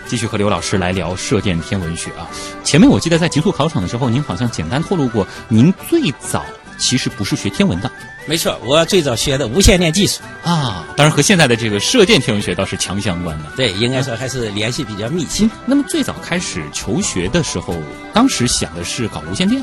[0.06, 2.28] 继续和刘老师来聊射电天文学啊。
[2.62, 6.44] 前面我记得在极速考场的时候，您好像简单透露过，您最早
[6.78, 7.90] 其实不是学天文的
[8.26, 8.58] 没错。
[8.64, 13.44] 我最早学的无线电技术，啊，当然和现在的这个射电天文学倒是强相关的。
[13.56, 15.48] 对，应该说还是联系比较密切。
[15.64, 17.76] 那么最早开始求学的时候，
[18.12, 19.62] 当时想的是搞无线电。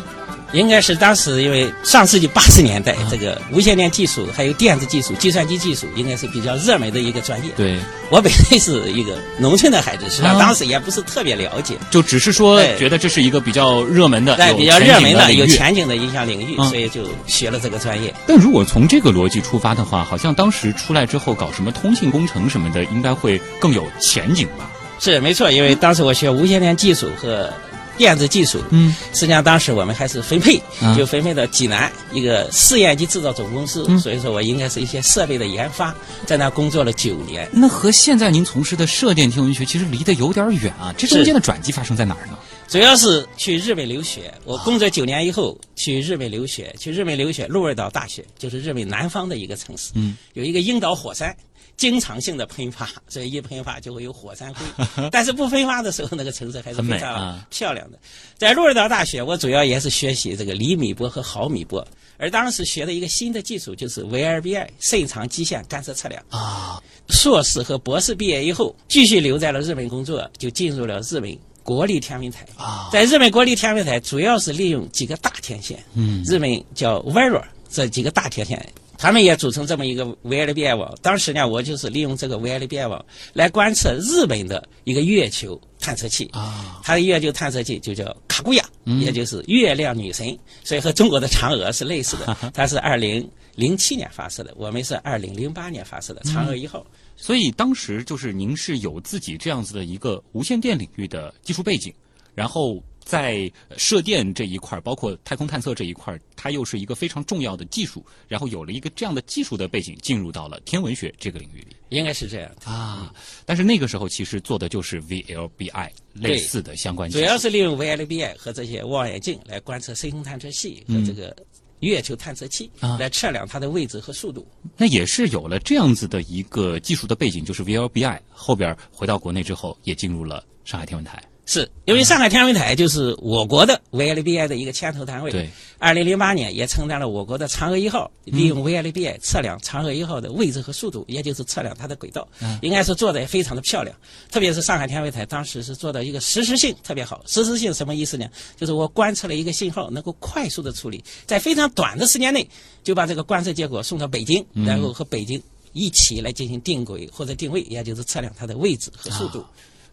[0.53, 7.51] 应该是当时因为上世纪八十年代，这个无线电技术还有电子技术、计算机技术，应该是比较热门的一个专业。
[7.57, 7.77] 对，
[8.09, 10.39] 我本身是一个农村的孩子，实际上啊。
[10.39, 16.69] 当时也不是特别了解，就只是说觉得这是一个比较热门的、有在比较热门的、有前景的一项领域，嗯。
[16.69, 18.13] 所以就学了这个专业。
[18.27, 24.69] 但如果从这个逻辑出发的话，好像当时出来之后搞什么通信工程什么的，应该会更有前景吧？
[24.99, 27.51] 是没错，因为当时我学无线电技术和
[27.97, 35.93] 电子技术，嗯，实际上当时我们还是分配，啊就分配到济南一个试验机制造总公司，嗯所以说我应该是一些设备的研发，
[36.25, 37.47] 在那工作了九年。
[37.53, 42.37] 那和现在您从事的射电天文学其实离得有点远啊，这中间的转机发生在哪儿呢？
[42.67, 44.33] 主要是去日本留学。
[44.45, 51.35] 我工作九年以后去日本留学，去日本留学，鹿儿岛大学就是日本南方的一个城市，嗯，有一个樱岛火山。
[51.75, 54.65] 经常性的喷发，所以一喷发就会有火山灰。
[55.11, 57.99] 但是不喷发的时候，那个城市还是非常漂亮的。
[58.37, 61.85] 在鹿儿岛大学，我主要也是学习这个厘米波和毫米波，
[62.17, 66.81] 而当时学的一个新的技术就是 VLBI 肾肠基线干涉测量啊。
[67.09, 72.89] 硕士和博士毕业以后，继续留在了日本工作，就进入了日本国立天文台啊。
[72.93, 78.73] 在日本国立天文台，主要是利用几个大天线，嗯，日本叫 VERA 这几个大天线。
[79.03, 80.97] 他们也组成这么一个 VLBI 网。
[81.01, 86.79] 当时呢，我就是利用这个 VLBI 网来观测日本的一个月球探测器啊。
[86.85, 88.63] 它的月球探测器就叫卡古亚，
[89.01, 92.51] 也就是月亮女神，所以和中国的嫦娥是类似的。
[92.53, 96.85] 它是二零零七年发射的，我们是二零零八年发射的嫦娥一号。
[97.17, 101.93] 所以当时就是您是有自己这样子的一个无线电领域的技术背景，
[102.33, 102.81] 然后。
[103.03, 108.05] 在射电这一块包括太空探测这一块它又是一个非常重要的技术。
[108.27, 113.13] 然后有了一个这样的技术的背景，进入到了天文学这个领域里，应该是这样啊。
[113.45, 121.35] 但是那个时候其实做的就是 VLBI 类似的相关，主要是利用 VLBI 和这些望远镜来观测深空探测器和这个
[121.79, 124.47] 月球探测器，来测量它的位置和速度。
[124.77, 131.21] 那也是有了这样子的一个技术的背景，就是 VLBI 后边回到国内之后，也进入了上海天文台。
[131.45, 135.29] 是因为上海天文台就是我国的 VLBI 的一个牵头单位。
[135.29, 143.93] 对，二零零八年也承担了我国的嫦娥一号，利用 VLBI 测量嫦娥一号的位置和速度，也就是测量它的轨道，嗯应该是做的也非常的漂亮。
[144.31, 147.21] 特别是上海天文台当时是做到一个实时性特别好。
[147.27, 148.25] 实时性什么意思呢？
[148.55, 152.47] 就是我观测了一个信号，能够快速的处理，在非常短的时间内
[152.83, 159.43] 就把这个观测结果送到北京，然后和北京一起来进行定轨或者定位，也就是测量它的位置和速度。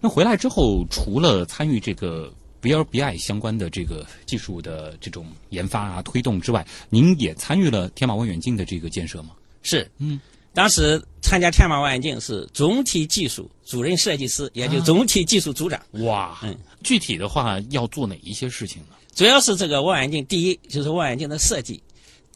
[0.01, 2.33] 那回来之后，除了参与这个
[2.63, 9.31] VLBI 相关的这个技术的这种研发啊、推动之外，您也参与了天马望远镜的这个建设吗？
[9.63, 10.19] 是，嗯，
[10.55, 15.81] 当时参加天马望远镜是总体技术主任设计师，也就总体技术组长。
[16.05, 18.97] 哇，嗯，具体的话要做哪一些事情呢？
[19.15, 21.83] 主要是这个望远镜，第一就是望远镜的设计。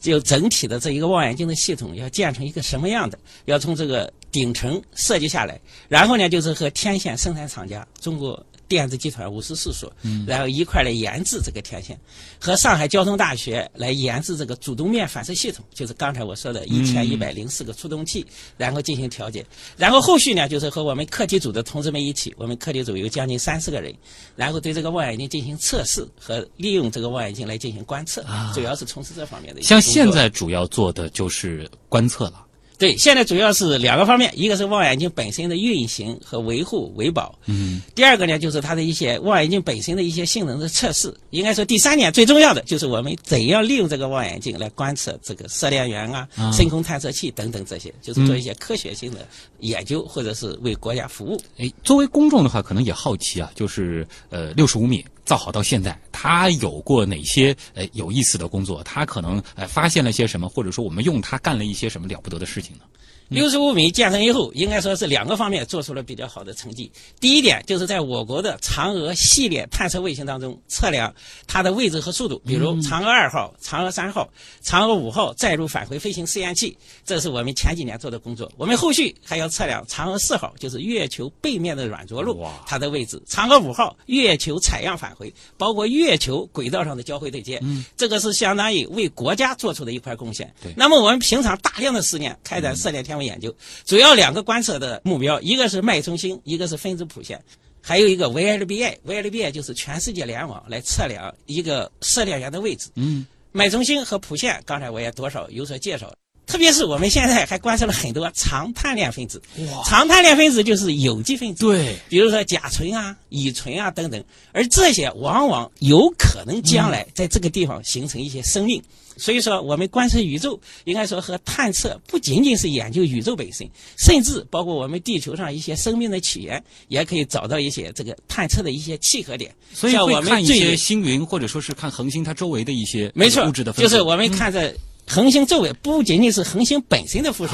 [0.01, 3.19] 就整体的这一个望远镜的系统要建成一个什么样的？
[3.47, 8.45] 要从这个顶层设计下来，然后呢，就是和天线生产厂家中国。
[8.67, 9.93] 电子集团五十四所，
[10.27, 12.01] 然后一块来研制这个天线，
[12.41, 19.45] 和上海交通大学来研制这个主动面反射系统，就是刚才我说的一千一百零四个出动器，然后进行调节。
[19.77, 23.95] 然后后续呢，就是和我们课题组的同志们一起，我们课题组有将近三十个人，
[24.35, 29.61] 然后对这个望远镜进行测试和利用这个望远镜来进行观测，主要是从事这方面的。
[29.61, 32.44] 像现在主要做的就是观测了。
[32.77, 41.15] 对，现在主要是两个方面，一个是望远镜本身的运行和维护维保，嗯，第二个呢就是它的一些望远镜本身的一些性能的测试。
[41.31, 49.27] 应该说，第三点最重要的就是我们怎样利用这个望远镜来观测这个射电源啊、深空探测器等等这些，就是做一些科学性的
[49.61, 51.41] 研究或者是为国家服务。
[51.59, 55.05] 哎，作为公众的话，可能也好奇啊，就是呃，六十五米。
[55.25, 58.83] 造好到现在，他有过哪些呃有意思的工作？
[58.83, 62.85] 他可能呃发现了些什么，或者说我们用他干了一些什么了不得的事情呢？
[63.29, 66.93] 六十五米建成以后，应该说是两个方面做出了比较好的成绩。
[67.19, 71.13] 第一点就是在我国的嫦娥系列探测卫星当中测量
[71.47, 74.29] 它的位置和速度，比如嫦娥二号、嫦娥三号、
[74.63, 78.53] 嫦娥五号载入返回飞行试验器，这是我们前几年做的工作。
[78.59, 87.59] 我们后续还要测量嫦娥四号，就是月球背面的软着陆，它的位置；嫦娥五号月球采样返回，包括月球轨道上的交会对接，
[87.97, 90.55] 这个是相当于为国家做出的一块贡献。
[90.77, 93.14] 那么我们平常大量的时间开展射电天。
[93.15, 97.41] 天文研究主要两个观测的目标，一个是脉冲星，一个是分子谱线，
[97.81, 98.99] 还有一个 VLBI。
[99.07, 102.91] VLBI 就是全世界联网来测量一个射电源的位置。
[102.97, 106.13] 嗯，脉冲星和谱线，刚才我也多少有所介绍。
[106.55, 109.43] 特别是我们现在还观测了很多长碳链分子。
[109.73, 111.67] 哇，长碳链分子就是有机分子。
[111.67, 118.81] 对，比如说甲醇啊、乙醇啊等等，而这些往往有可能将来在这个地方形成一些生命。
[119.17, 129.53] 所以说，我们观测宇宙，应该说和探测不仅仅是研究宇宙本身，甚至包括我们地球上一些生命的起源，也可以找到一些这个探测的一些契合点。
[129.73, 133.73] 所以会看一些星云，或者说是看恒星它周围的一些没错物质的。
[133.73, 134.73] 就是我们看着
[135.07, 137.53] 恒星周围，不仅仅是恒星本身的辐射，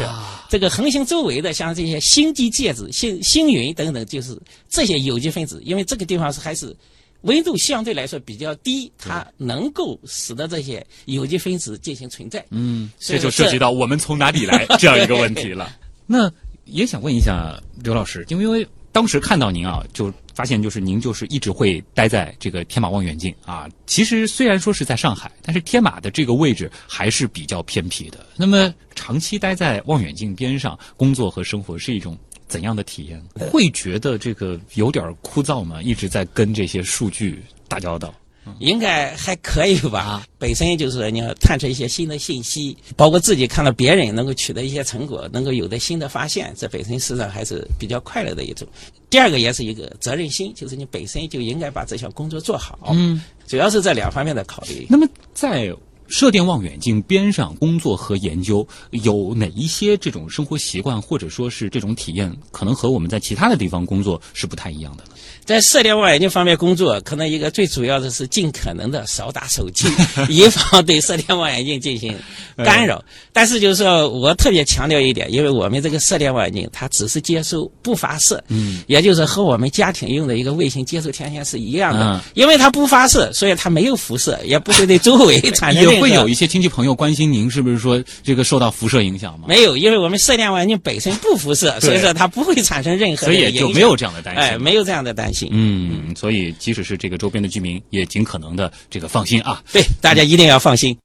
[0.48, 4.36] 这个恒星周围的像这些星际介质、星星云等等，就是
[4.68, 6.76] 这些有机分子，因为这个地方是还是。
[7.22, 12.42] 温度相对来说比较低，它能够使得这些有机分子进行存在。
[12.48, 15.70] 嗯，这就涉及到我们从哪里来这样一个问题了。
[16.08, 16.32] 那
[16.64, 20.10] 也想问一下刘老师，因为当时看到您啊，就。
[20.40, 23.68] 发现就是您就是一直会待在这个天马望远镜啊。
[23.84, 28.24] 其实虽然说是在上海，但是天马的这个位置还是比较偏僻的。
[28.38, 32.16] 那么长期待在望远镜边上工作和生活是一种
[32.48, 33.22] 怎样的体验？
[33.34, 35.82] 会觉得这个有点枯燥吗？
[35.82, 38.14] 一直在跟这些数据打交道。
[38.58, 40.26] 应该还可以吧。
[40.38, 48.66] 本身就是说你要探测一些新的信息，包括自己看到别人能够取得一些成果，能够有的新的发现，这本身实际上还是比较快乐的一种。
[49.08, 52.78] 第二个也是一个责任心，就是你本身就应该把这项工作做好。
[52.92, 54.86] 嗯，主要是这两方面的考虑。
[54.88, 55.72] 那么在
[56.10, 65.10] 射电望远镜边上工作和研究，有哪一些这种生活习惯或者说是这种体验，可能和我们在其他的地方工作是不太一样的呢？
[65.44, 69.88] 在射电望远镜方面工作，可能一个最主要的是尽可能的少打手机，
[70.28, 72.14] 以防对射电望远镜进行
[72.56, 73.02] 干扰。
[73.32, 82.00] 但是就是说我特别强调一点，因为我们这个射电望远镜它只是接收不发射，嗯，也就是和我们家庭用的一个卫星接收天线是一样的。
[82.00, 89.46] 嗯因为它不发射，所以它没有辐射，也不会对周围产生会有一些亲戚朋友关心您是不是说这个受到辐射影响吗？
[89.48, 94.42] 没有，因为我们射电望远镜本身不辐射，所以说它不会产生任何所以的影响也就没有这样的担心。
[94.42, 95.48] 哎，没有这样的担心。
[95.52, 99.62] 嗯，所以即使是这个周边的居民，也尽可能的这个放心啊。
[99.72, 100.96] 对，大家一定要放心。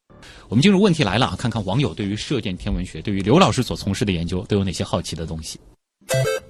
[0.48, 5.60] 我们进入问题来了啊，看看网友对于射电天文学，对于刘老师所从事的研究都有哪些好奇的东西。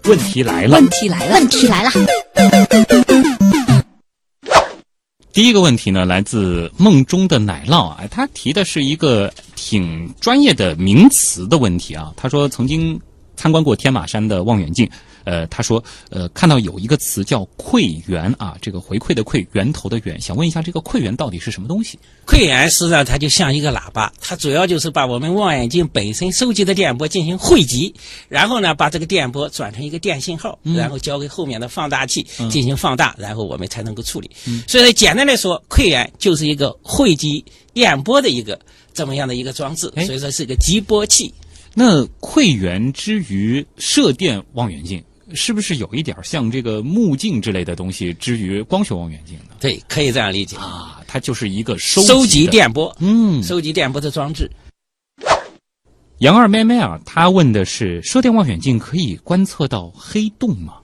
[0.03, 1.91] 问题来了，问题来了，问题来了，
[5.35, 12.13] 第一个问题呢，来自梦中的奶酪啊，他提的是一个挺专业的名词的问题啊。
[12.15, 12.97] 他说曾经
[13.35, 14.89] 参观过天马山的望远镜，
[15.25, 21.99] 呃，他说呃看到有一个词叫馈源啊，这个回馈的馈，源头的源，想问一下这个馈源到底是什么东西？
[22.25, 27.93] 馈源实际上它就像一个喇叭，它主要就是把我们望远镜本身收集的电波进行汇集，
[28.29, 34.29] 然后呢把这个电波转成一个电信号，然后交给后面的放大器进行放大，然后我们才能够处理。
[34.67, 38.59] 所以说简单来说，馈源就是一个汇集电波的一个
[38.93, 41.33] 这么样的一个装置，哎所以说是一个集波器。
[41.73, 45.03] 那馈源之于射电望远镜，
[45.33, 49.55] 是不是有一点像这个目镜之类的东西之于光学望远镜呢？
[49.59, 50.55] 对，可以这样理解。
[50.57, 54.49] 啊，它就是一个收收集电波，嗯，收集电波的装置。
[56.19, 60.75] 杨二妹妹啊，她问的是射电望远镜可以观测到黑洞吗？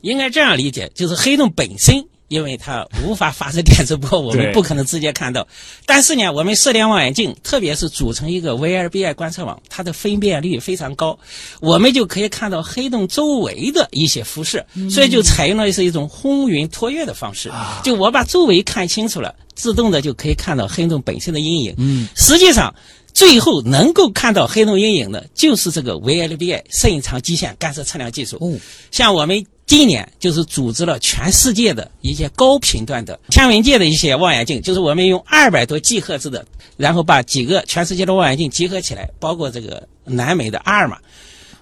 [0.00, 5.46] 应该这样理解，就是黑洞本身，因为它无法发射电磁波，我们不可能直接看到。
[5.84, 11.18] 但是呢，我们射电望远镜，特别是组成一个 VLBI 观测网，它的分辨率非常高，
[11.60, 17.52] 我们就可以看到黑洞周围的一些辐射，所以就采用了是一种轰云托月的方式。
[17.84, 21.74] 就我把周围看清楚了，自动的就可以看到黑洞本身的阴影。
[21.76, 22.74] 嗯，实际上。
[23.14, 28.38] 最后能够看到黑洞阴影的，就是这个 VLBI 摄影长基线干涉测量技术。
[28.40, 28.58] 哦，
[28.90, 36.44] 像我们今年就是组织了全世界的一些高频段的天文界的一些望远镜，就是我们用二百多 G 赫兹的，
[36.76, 40.98] 然后把几个全世界的望远镜集合起来，包括这个南美的阿尔玛。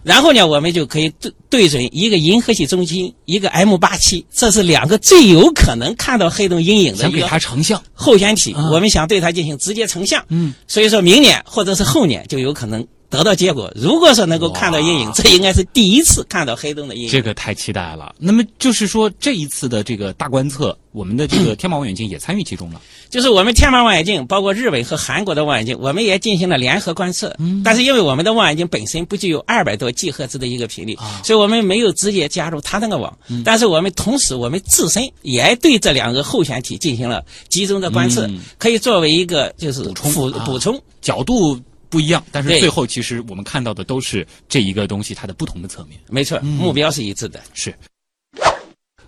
[0.03, 7.81] 然后呢，我们就可以对对准一个银河系中心，一个 M 八七，这是两个最有可能看到黑洞阴影的想给一个它成像。
[7.95, 10.25] 候选体，啊我们想对它进行直接成像。
[10.31, 13.71] 嗯，所以说明年或者是后年就有可能得到结果。
[13.75, 17.11] 如果说能够看到阴影，这应该是第一次看到黑洞的阴影。
[17.11, 18.15] 这个太期待了。
[18.19, 22.81] 那么就是说，这一次的这个大观测，我们的这个天马望远镜也参与其中了。
[23.11, 27.35] 就是我们天马望远镜，包括日本和韩国的望远镜，我们也进行了联合观测。
[27.39, 33.13] 嗯但是因为我们的望远镜本身不具有二百多 G 赫兹的一个频率，所以我们没有直接加入它那个网。
[33.29, 40.81] 嗯但是我们同时，我们自身也对这两个候选体进行了集中的观测，嗯可以作为一个就是补充啊补充。
[41.01, 41.59] 角度
[41.91, 46.01] 不一样，但是最后其实我们看到的都是这一个东西它的不同的侧面。
[46.09, 47.41] 没错，目标是一致的。
[47.53, 47.74] 是。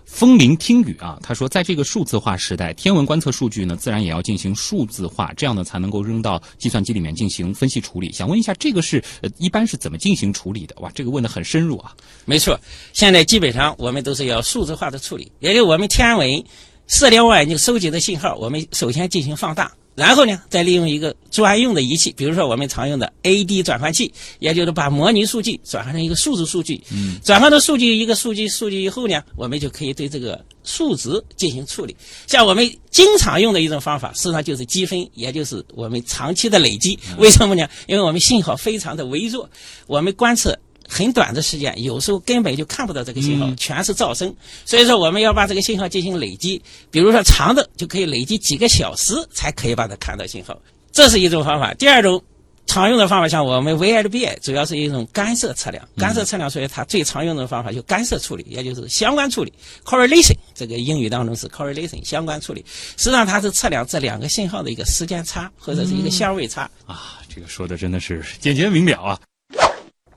[0.05, 8.11] 风铃听雨啊，他说，在这个数字化时代，天文观测数据呢，自然也要进行数字化，这样呢才能够扔到计算机里面进行分析处理。
[8.11, 10.75] 想问一下，这个是呃一般是怎么进行处理的？
[10.81, 11.95] 哇，这个问的很深入啊。
[12.25, 12.59] 没错，
[12.93, 16.43] 现在基本上我们都是要数字化的处理，也就是我们天文
[16.85, 26.81] 射电望远镜收集的信号，我们首先进行放大，然后呢，再利用一个专用的仪器，比如说我们常用的 AD 转换器，也就是把模拟数据转换成一个数字数据。
[26.91, 31.95] 嗯，转换到数据一个数据数据以后呢，我们就可以对这个数值进行处理。
[32.25, 36.97] 像我们经常用的一种方法，实际上就是积分，也就是我们长期的累积。
[37.17, 37.67] 为什么呢？
[37.87, 39.49] 因为我们信号非常的微弱，
[39.87, 40.57] 我们观测。
[40.93, 44.31] 很短的时间，有时候根本就看不到这个信号，全是噪声。
[44.63, 50.55] 所以说，我们要把这个信号进行累积，比如说长的就可以累积几个小时才可以把它看到信号，
[50.91, 51.73] 这是一种方法。
[51.73, 52.23] 第二种
[52.65, 59.51] 常用的方法像我们 VLBI 主要是一种干涉测量，干涉测量，所以它最常用的方法就干涉处理，也就是相关处理
[59.83, 60.35] （correlation）。
[60.55, 62.63] 这个英语当中是 correlation 相关处理，
[62.97, 66.69] 实际上它是测量这两个信号的一个时间差或者是一个相位差。
[66.85, 69.19] 啊，这个说的真的是简洁明了啊。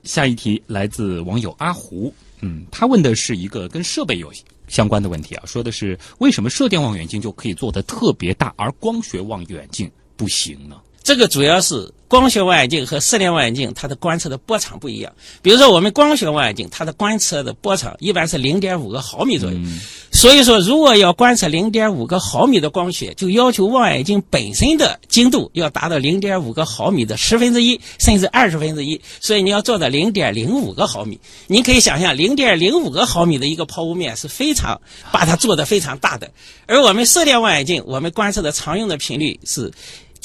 [0.07, 4.31] 下一题来自网友阿胡，嗯，他问的是一个跟设备有
[4.67, 10.81] 相关的问题啊，说的是为什么射电望远镜就可以做的特别大，而光学望远镜不行呢？
[11.03, 15.11] 这个主要是光学望远镜和射电望远镜它的观测的波长不一样。
[15.41, 19.57] 比如说，我们光学望远镜它的观测的波长一般是零点五个毫米左右，
[20.11, 31.19] 所以说如果要观测零点五个毫米的光学，就要求望远镜本身的精度要达到零点五个毫米的十分之一甚至二十分之一，所以你要做到零点零五个毫米。
[31.47, 34.79] 您可以想象，零点零五个毫米的一个抛物面是非常
[35.11, 36.31] 把它做得非常大的，
[36.67, 39.71] 而我们射电望远镜我们观测的常用的频率是。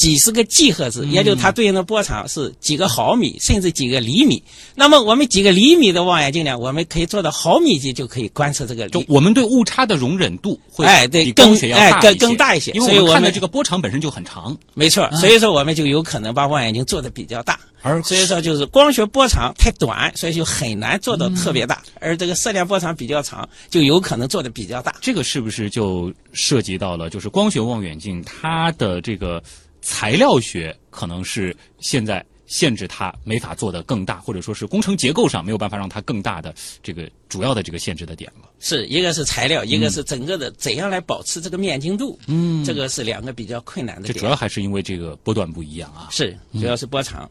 [0.03, 4.43] 几十个 G 赫兹，也就它对应的波长是几个毫米，甚至几个厘米。
[4.75, 8.89] 那么我们几个厘米的望远镜呢，我们可以做到毫米级就可以观测这个。
[8.89, 17.57] 就我们对误差的容忍度会哎对更哎更更大一些，因为我们所以我们看的这个波长本身就很长，没错，所以说我们就有可能把望远镜做的比较大。
[17.85, 24.95] 而所以说就是光学波长太短，所以就很难做到特别大，而这个射电波长比较长，就有可能做的比较大。
[25.01, 29.43] 这个是不是就涉及到了，就是光学望远镜它的这个
[29.83, 38.49] 材料学可能是现在限制它没法做得更大，或者说是工程结构上没有办法让它更大的这个主要的这个限制的点了。
[38.61, 44.15] 是一个是材料，一个是整个的怎样来保持这个面精度，嗯，这个是两个比较困难的点。
[44.15, 46.09] 这主要还是因为这个波段不一样啊。
[46.11, 47.31] 是主要是波长。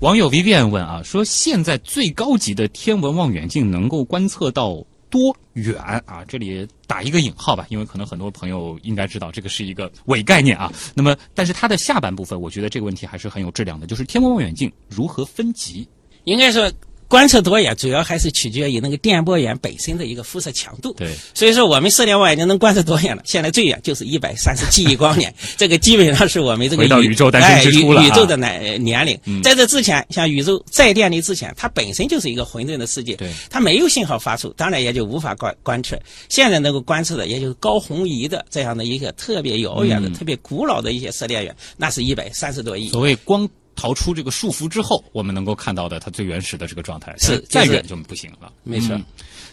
[0.00, 4.84] 网友 Vivian 问啊，说现在最高级的天文望远镜能够观测到
[5.14, 6.24] 多远啊？
[6.26, 10.72] 这里打一个引号吧，因为可能很多朋友应该知道这个是一个伪概念啊。
[10.92, 15.88] 那么，但是它的下半部分，我觉得这个问题还是很有质量的，就是天文望远镜如何分级？
[16.24, 16.74] 应该是，
[17.14, 20.92] 观测多远主要还是取决于那个电波源本身的一个辐射强度。
[20.94, 23.22] 对，所以说我们射电望远镜能观测多远呢？
[23.24, 29.16] 现在最远就是一百三十七亿光年， 这个基本上是我们这个回到宇宙诞生之初了宇宇宙的年年龄。
[29.44, 35.96] 在这之前，像宇宙在电力之前，它本身就是一个混沌的世界，对它没有信号发出，当然也就无法观观测。
[36.28, 42.88] 现在能够观测的，也就是高红移的这样的一个特别遥远的、特别古老的一些射电源，那是一百三十多亿。
[42.88, 48.52] 所谓光逃出这个束缚之后，我们能够看到的它最原始的这个状态，是就是再远就不行了。
[48.62, 49.04] 没错嗯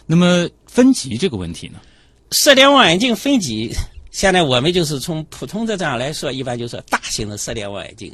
[0.04, 1.78] 那么分级这个问题呢？
[2.32, 3.72] 射电望远镜分级，
[4.10, 8.12] 现在我们就是从普通的这样来说，一般就是大型的射电望远镜，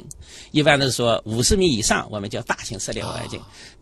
[0.51, 3.39] 一般的说五十米以上，我们叫大型射电望远镜；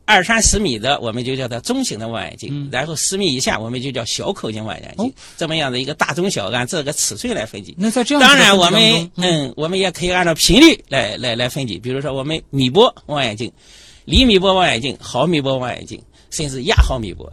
[0.08, 5.06] 二三十米的，我们就叫它中型的望远镜；然后十米以下，我们就叫小口径望远镜。
[5.06, 7.76] 哦这么样的一个大中小按这个尺寸来分级。
[7.78, 13.52] 那在这样的当然，我们中嗯，我们也可以按照频率来来来分级，比如说我们米波望远镜、
[14.06, 17.32] 厘米波望远镜、毫米波望远镜，甚至亚毫米波，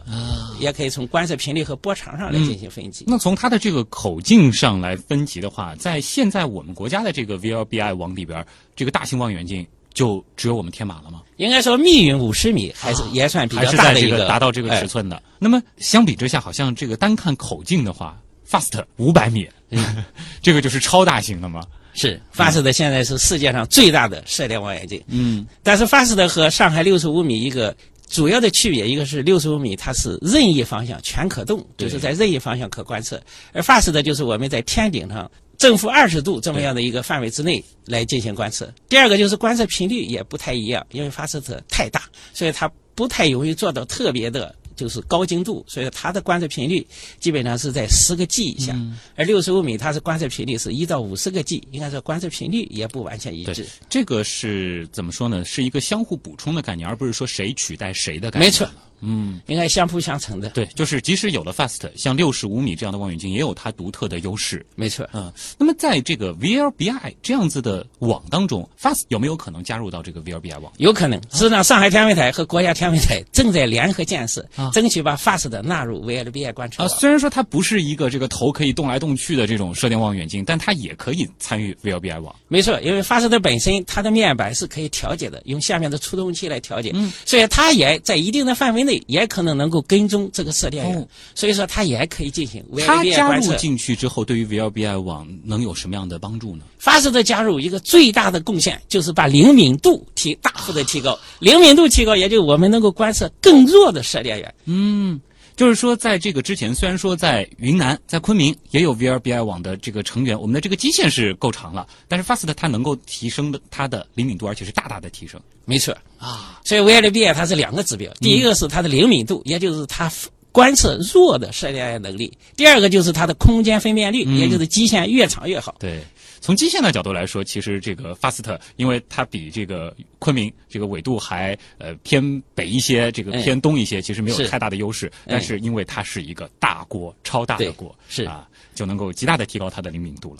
[0.59, 3.05] 也可以从观测频率和波长上来进行分级。
[3.07, 8.45] 那从它的这个口径上来分级的话，在现在我们国家的这个 VLBI 网里边，
[8.75, 9.65] 这个大型望远镜
[9.95, 11.23] 就只有我们天马了吗？
[11.37, 15.19] 应该说密云五十米还是也算比较大的一个个达到这个尺哎寸的？
[15.39, 18.15] 那么相比之下，好像这个单看口径的话
[18.47, 19.49] ，FAST 五百米，
[20.43, 21.63] 这个就是超大型的吗？
[21.97, 25.01] 是 Fast 现在是世界上最大的射电望远镜。
[25.07, 27.73] 嗯，但是 Fast 和上海六十五米一个
[28.15, 33.17] 主要的区别，一个是六十五米它是任意方向全可动，就是在任意方向可观测；
[33.51, 38.73] 而 FAST 的就是我们在天顶上正负二十度这么样的一个范围之内来进行观测。
[38.87, 42.03] 第二个就是观测频率也不太一样，因为 FAST 太大，
[42.33, 44.55] 所以它不太容易做到特别的。
[44.75, 46.85] 就是高精度，所以它的观测频率
[47.19, 55.43] 基本上是在十个 G 以下，嗯而六十五米它是观测频率是一到五十个 G，应该说观测频率也不完全一致。，这个是怎么说呢？
[55.45, 58.49] 是一个相互补充的概念，而不是说谁取代谁的概念。
[58.49, 58.69] 没错，
[59.01, 60.49] 嗯，应该相辅相成的。
[60.49, 64.65] 对，就是即使有了 FAST，像六十五米这样的望远镜，也有它独特的优势。
[64.75, 70.71] 没错，嗯，那么在这个 VLBI 这样子的网当中，FAST 有没有可能加入到这个 VLBI 网？
[70.77, 71.19] 有可能。
[71.31, 82.35] 实际上，上海天文台和国家天文台正在联合建设，啊争取把 FAST 的纳入 VLBI 观测啊，虽然说它不是一个这个头可以动来动去的这种射电望远镜，但它也可以参与 VLBI 网。
[82.47, 93.55] 没错，因为 FAST 的本身它的面板是可以调节的，用下面的触动器来调节，嗯所以它也在一定的范围内也可能能够跟踪这个射电源，哦所以说它也可以进行它 VLBI 加入。
[93.55, 104.53] 进去之后，对于 VLBI 网能有什么样的帮助呢？FAST 的加入一个最大的贡献就是把灵敏度提大幅的提高，灵敏度提高，也就我们能够观测更弱的射电源。
[104.65, 105.19] 嗯，
[105.55, 115.39] 就是说，在这个之前，虽然说在云南、在昆明也有 VRBI 网的这个成员，我们的这个基线是够长了，但是 FAST 它能够提升的它的灵敏度，而且是大大的提升。
[115.63, 120.11] 没错啊，所以 VRBI 它是两个指标，第一个是它的灵敏度，也就是它
[120.55, 125.75] 观测弱的射电能力；第二个就是它的空间分辨率，也就是基线越长越好。
[125.79, 126.01] 对。
[126.39, 135.11] 从基线的角度来说，其实这个 FAST，因为它比这个昆明这个纬度还呃偏北一些，这个偏东一些，其实没有太大的优势。
[135.25, 140.39] 但是因为它是一个大锅，超大的锅，是啊，就能够极大的提高它的灵敏度了。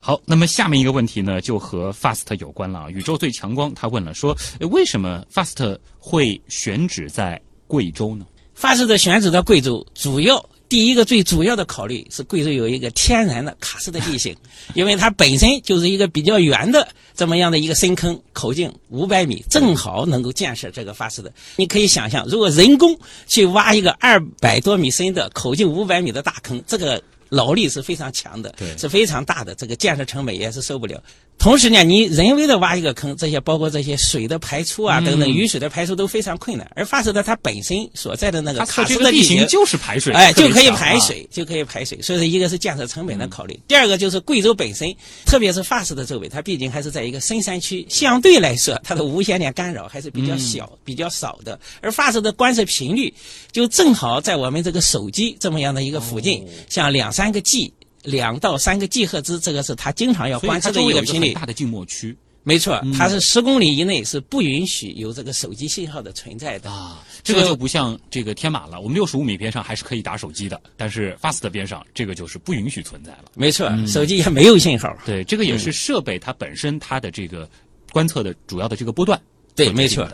[0.00, 2.90] 好，那么下面一个问题呢，就和 FAST 有关了。
[2.90, 4.34] 宇宙最强光他问了，说
[4.70, 8.24] 为什么 FAST 会选址在贵州呢
[8.60, 10.44] ？FAST 的选址在贵州，主要。
[10.66, 14.34] 第一个最主要的考虑是贵州有一个天然的喀斯特地形，
[14.72, 21.32] 因为它本身就是一个比较圆的这么样的一个深坑，口径五百米，正好能够建设这个发射的。
[21.54, 22.98] 你可以想象，如果人工
[23.28, 31.00] 去挖一个二百多米深的口径五百米的大坑，这个劳力是非常强的，是非常大的，这个建设成本也是受不了。
[31.36, 36.66] 同时呢，你人为的挖一个坑，这些包括这些水的排出啊等等，雨水的排出都非常困难。
[36.74, 38.64] 而发射的它本身所在的那个
[39.10, 42.00] 地形就是排水，哎，就可以排水，就可以排水。
[42.00, 44.90] 所以说，一个是建设成本的考虑，第二个就是贵州本身，
[45.26, 51.60] 特别是发射的周围，它毕竟还是在一个深山区，相对来说，它的无线电干扰还是比较小、比较少的。
[51.82, 53.12] 而发射的观测频率
[53.52, 57.70] 就正好在我们这个手机这么样的一个附近，像两三个 G。
[58.04, 61.32] 两到三个 G 赫兹，这个是它经常要观测的一个频率。
[61.32, 67.02] 大的静默区，没错，它是十公里以内是不允许有这个手机信号的存在的啊。
[67.22, 73.24] 这个就不像这个天马了，我们六十五米边上还是可以打手机的，但是 FAST 边上这个就是不允许存在了。
[73.34, 74.94] 没错，手机也没有信号。
[75.06, 77.48] 对，这个也是设备它本身它的这个
[77.90, 79.18] 观测的主要的这个波段。
[79.56, 80.06] 对，没错。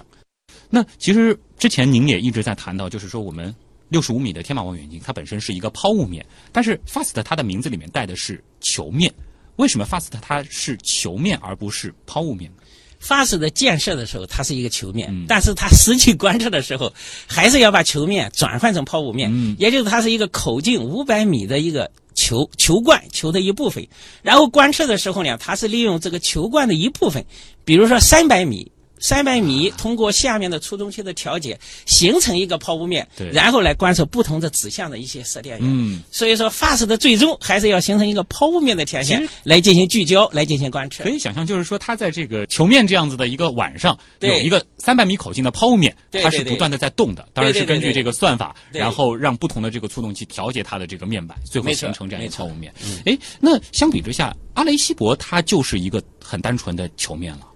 [0.69, 3.53] 那其实之前您也一直在谈到，就是说我们。
[3.91, 9.13] 六十五米的天马望远镜，它本身是一个抛物面，但是 FAST 它的名字里面带的是球面，
[9.57, 12.63] 为什么 FAST 它是球面而不是抛物面呢
[13.03, 16.93] ？FAST 的建设的时候它是一个球面，但是它实际观测的时候
[17.27, 23.85] 还是要把球面转换成抛物面，也就是它是一个口径五百米的一个球球冠球的一部分，
[24.23, 27.25] 然后观测的时候呢，它是利用这个球冠的一部分，
[27.65, 28.71] 比如说三百米。
[29.01, 35.69] 三百米通过下面的触动器的调节，形成一个抛物面，然后来观测不同的指向的一些射电源。
[35.69, 41.03] 嗯，所以说发射的最终还是要形成一个抛物面的天线来进行聚焦，来进行观测。
[41.03, 47.27] 可以想象，就是说它在这个球面这样子的一个晚上，有一个三百米口径的抛物面，它是不断的在动的。
[47.33, 52.73] 当然是根据这个算法，然后让不同的这个触动器调节它的这个面板，最后形成这样一个抛物面。
[53.07, 57.47] 哎，那相比之下，阿雷西博它就是一个很单纯的球面了。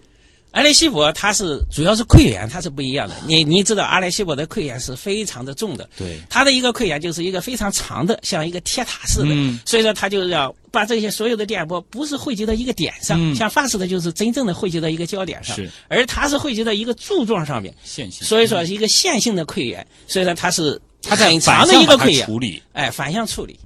[0.55, 3.14] 阿雷西博它是主要是溃疡，它是不一样的。
[3.26, 9.34] 你你知道阿雷西博的溃疡是非常的重的，对，它的一个溃疡就是一个非常长的，像一个铁塔似的，
[9.66, 23.59] 所以说它就要把这些所有的电波不是汇集到一个点上，像发射的就是真正的汇集到一个焦点上，是，而它是汇集到一个柱状上面，线性，所以说一个线性的溃疡，所以说它是它很长的一个溃疡，处理，哎，反向处理。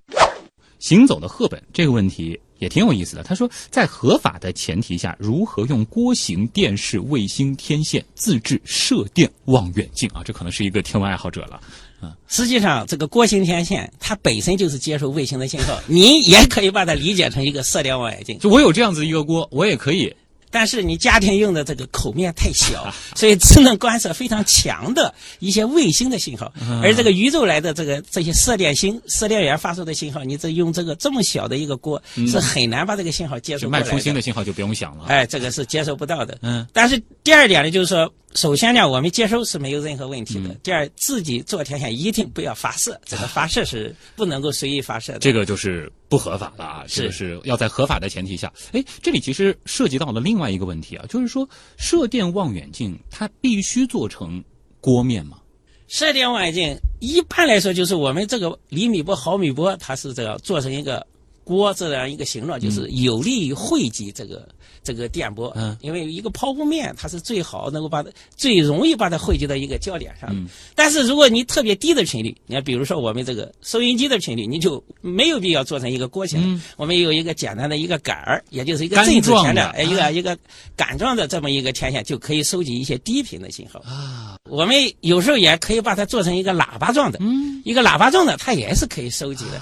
[0.78, 2.40] 行走的赫本这个问题。
[2.58, 3.22] 也挺有意思的。
[3.22, 10.22] 他说，在合法的前提下，如何用锅形电视卫星天线自制射电望远镜啊？
[10.24, 11.60] 这可能是一个天文爱好者了。
[12.00, 18.38] 啊，实际上这个锅形天线它本身就是接受卫星的信号，您也可以把它理解成一个射电望远镜。
[18.38, 20.14] 就我有这样子一个锅，我也可以。
[20.50, 33.90] 但是你家庭用的这个口面太小， 所以只能观测非常强的一些卫星的信号，而这个宇宙来的这个这些射电星、射电源发出的信号，你这用这个这么小的一个锅是很难把这个信号接收过来的。
[33.90, 35.04] 卖出星的信号就不用想了。
[35.08, 36.38] 哎，这个是接收不到的。
[36.42, 36.66] 嗯。
[36.72, 38.12] 但是第二点呢，就是说。
[38.34, 40.54] 首先呢，我们接收是没有任何问题的。
[40.62, 45.18] 第二，自己做天线一定不要发射，这个发射是不能够随意发射的。
[45.18, 48.52] 这个就是不合法了啊，是是要在合法的前提下。
[48.72, 54.42] 哎，这里其实涉及到了另外一个问题啊，就是说射电望远镜它必须做成
[54.80, 55.38] 锅面吗？
[55.86, 61.06] 射电望远镜一般来说就是我们这个厘米波、毫米波，它是这样做成一个。
[61.44, 64.46] 锅这样一个形状，就是有利于汇集这个
[64.88, 65.52] 这个电波。
[65.54, 70.30] 嗯，因为一个抛物面，它是最好能够把它最容易把它汇集到一个焦点上。
[70.32, 76.40] 嗯，但是如果你特别低的频率，你看，比如说我们这个收音机的频率，你就没有必要做成一个锅形。
[76.42, 80.36] 嗯，我们有一个简单的一个杆儿，也就是一个振子前的，一个一个
[80.74, 83.78] 杆状的这么一个天线，就可以收集一些低频的信号。
[83.80, 89.60] 啊，我们有时候也可以把它做成一个喇叭状的，嗯，一个喇叭状的，它也是可以收集的。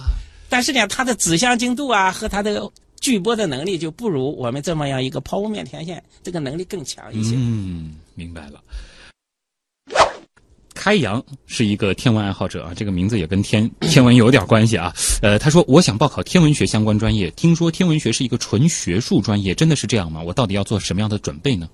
[0.49, 2.71] 但是呢，它的指向精度啊和它的
[3.01, 7.35] 聚波的能力就不如我们这么样一个抛物面天线，这个能力更强一些。
[7.37, 8.61] 嗯，明白了。
[10.75, 14.93] 开阳是一个天文爱好者啊，这个名字也跟天 天文有点关系啊。
[15.23, 20.23] 呃，他说我想报考天文学相关专业，听说天文学是一个纯学术专业，真的是这样吗？
[20.23, 21.69] 我到底要做什么样的准备呢？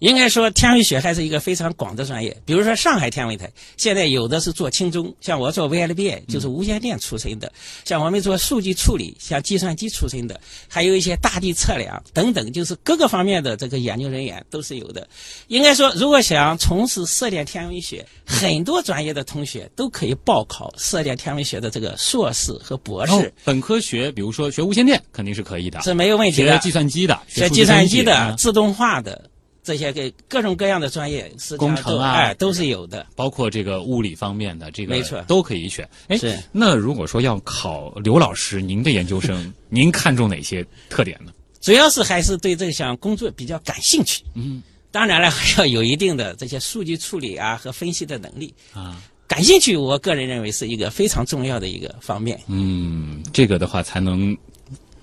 [0.00, 2.36] 应该说，天文学还是一个非常广的专业。
[2.44, 7.46] 比如说，上海天文台现在有的是做轻中，像我做 VLBI 就是无线电出身的；
[7.84, 15.06] 像我们做数据处理，像计算机出身的，还有一些大地测量等等，就是各个方面的这个研究人员都是有的。
[15.48, 23.12] 应该说，如果想从事射电天文学，很多专业的同学都可以报考射电天文学的这个硕士和博士。
[23.12, 25.80] 哦本科学，比如说学无线电，肯定是可以的。
[25.82, 26.52] 是没有问题的。
[26.52, 29.28] 学计算机的，学计算机的、啊自动化的
[29.70, 33.06] 这些个各种各样的专业，实际上都工程啊哎都是有的。
[33.14, 35.88] 包括这个物理方面的，这个没错都可以选。
[36.08, 36.18] 哎，
[36.50, 41.32] 那如果说要考刘老师您的研究生， 您看重哪些特点呢？
[41.60, 44.24] 主要是还是对这项工作比较感兴趣。
[44.34, 44.60] 嗯，
[44.90, 48.52] 当然了，还要有一定的这些数据处理啊和分析的能力。
[48.72, 52.40] 啊， 感兴趣，我个人认为是一个非常重要的一个方面。
[52.48, 54.36] 嗯，这个的话才能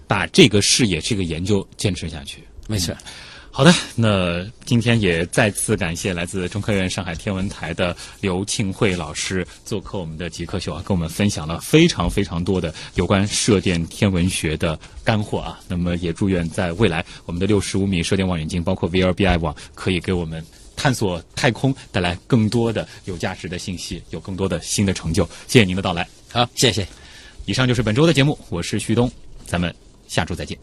[0.07, 2.43] 把这个事业、这个研究坚持下去。
[2.68, 2.93] 没错。
[3.58, 15.60] 好的，那今天也再次感谢来自中科院上海天文台的刘庆慧老师做客我们的极客秀啊，跟我们分享了非常非常多的有关射电天文学的干货啊。
[15.68, 20.45] 那么也祝愿在未来我们的六十五米射电望远镜，包括 VLBI 网，可以给我们
[20.76, 25.28] 探索太空带来更多的有价值的信息，有更多的新的成就。
[25.47, 26.08] 谢谢您的到来。
[26.32, 26.88] 好，谢谢。
[27.47, 29.12] 以上就是本周的节目，我是旭东，
[29.47, 29.74] 咱们
[30.08, 30.55] 下周再见。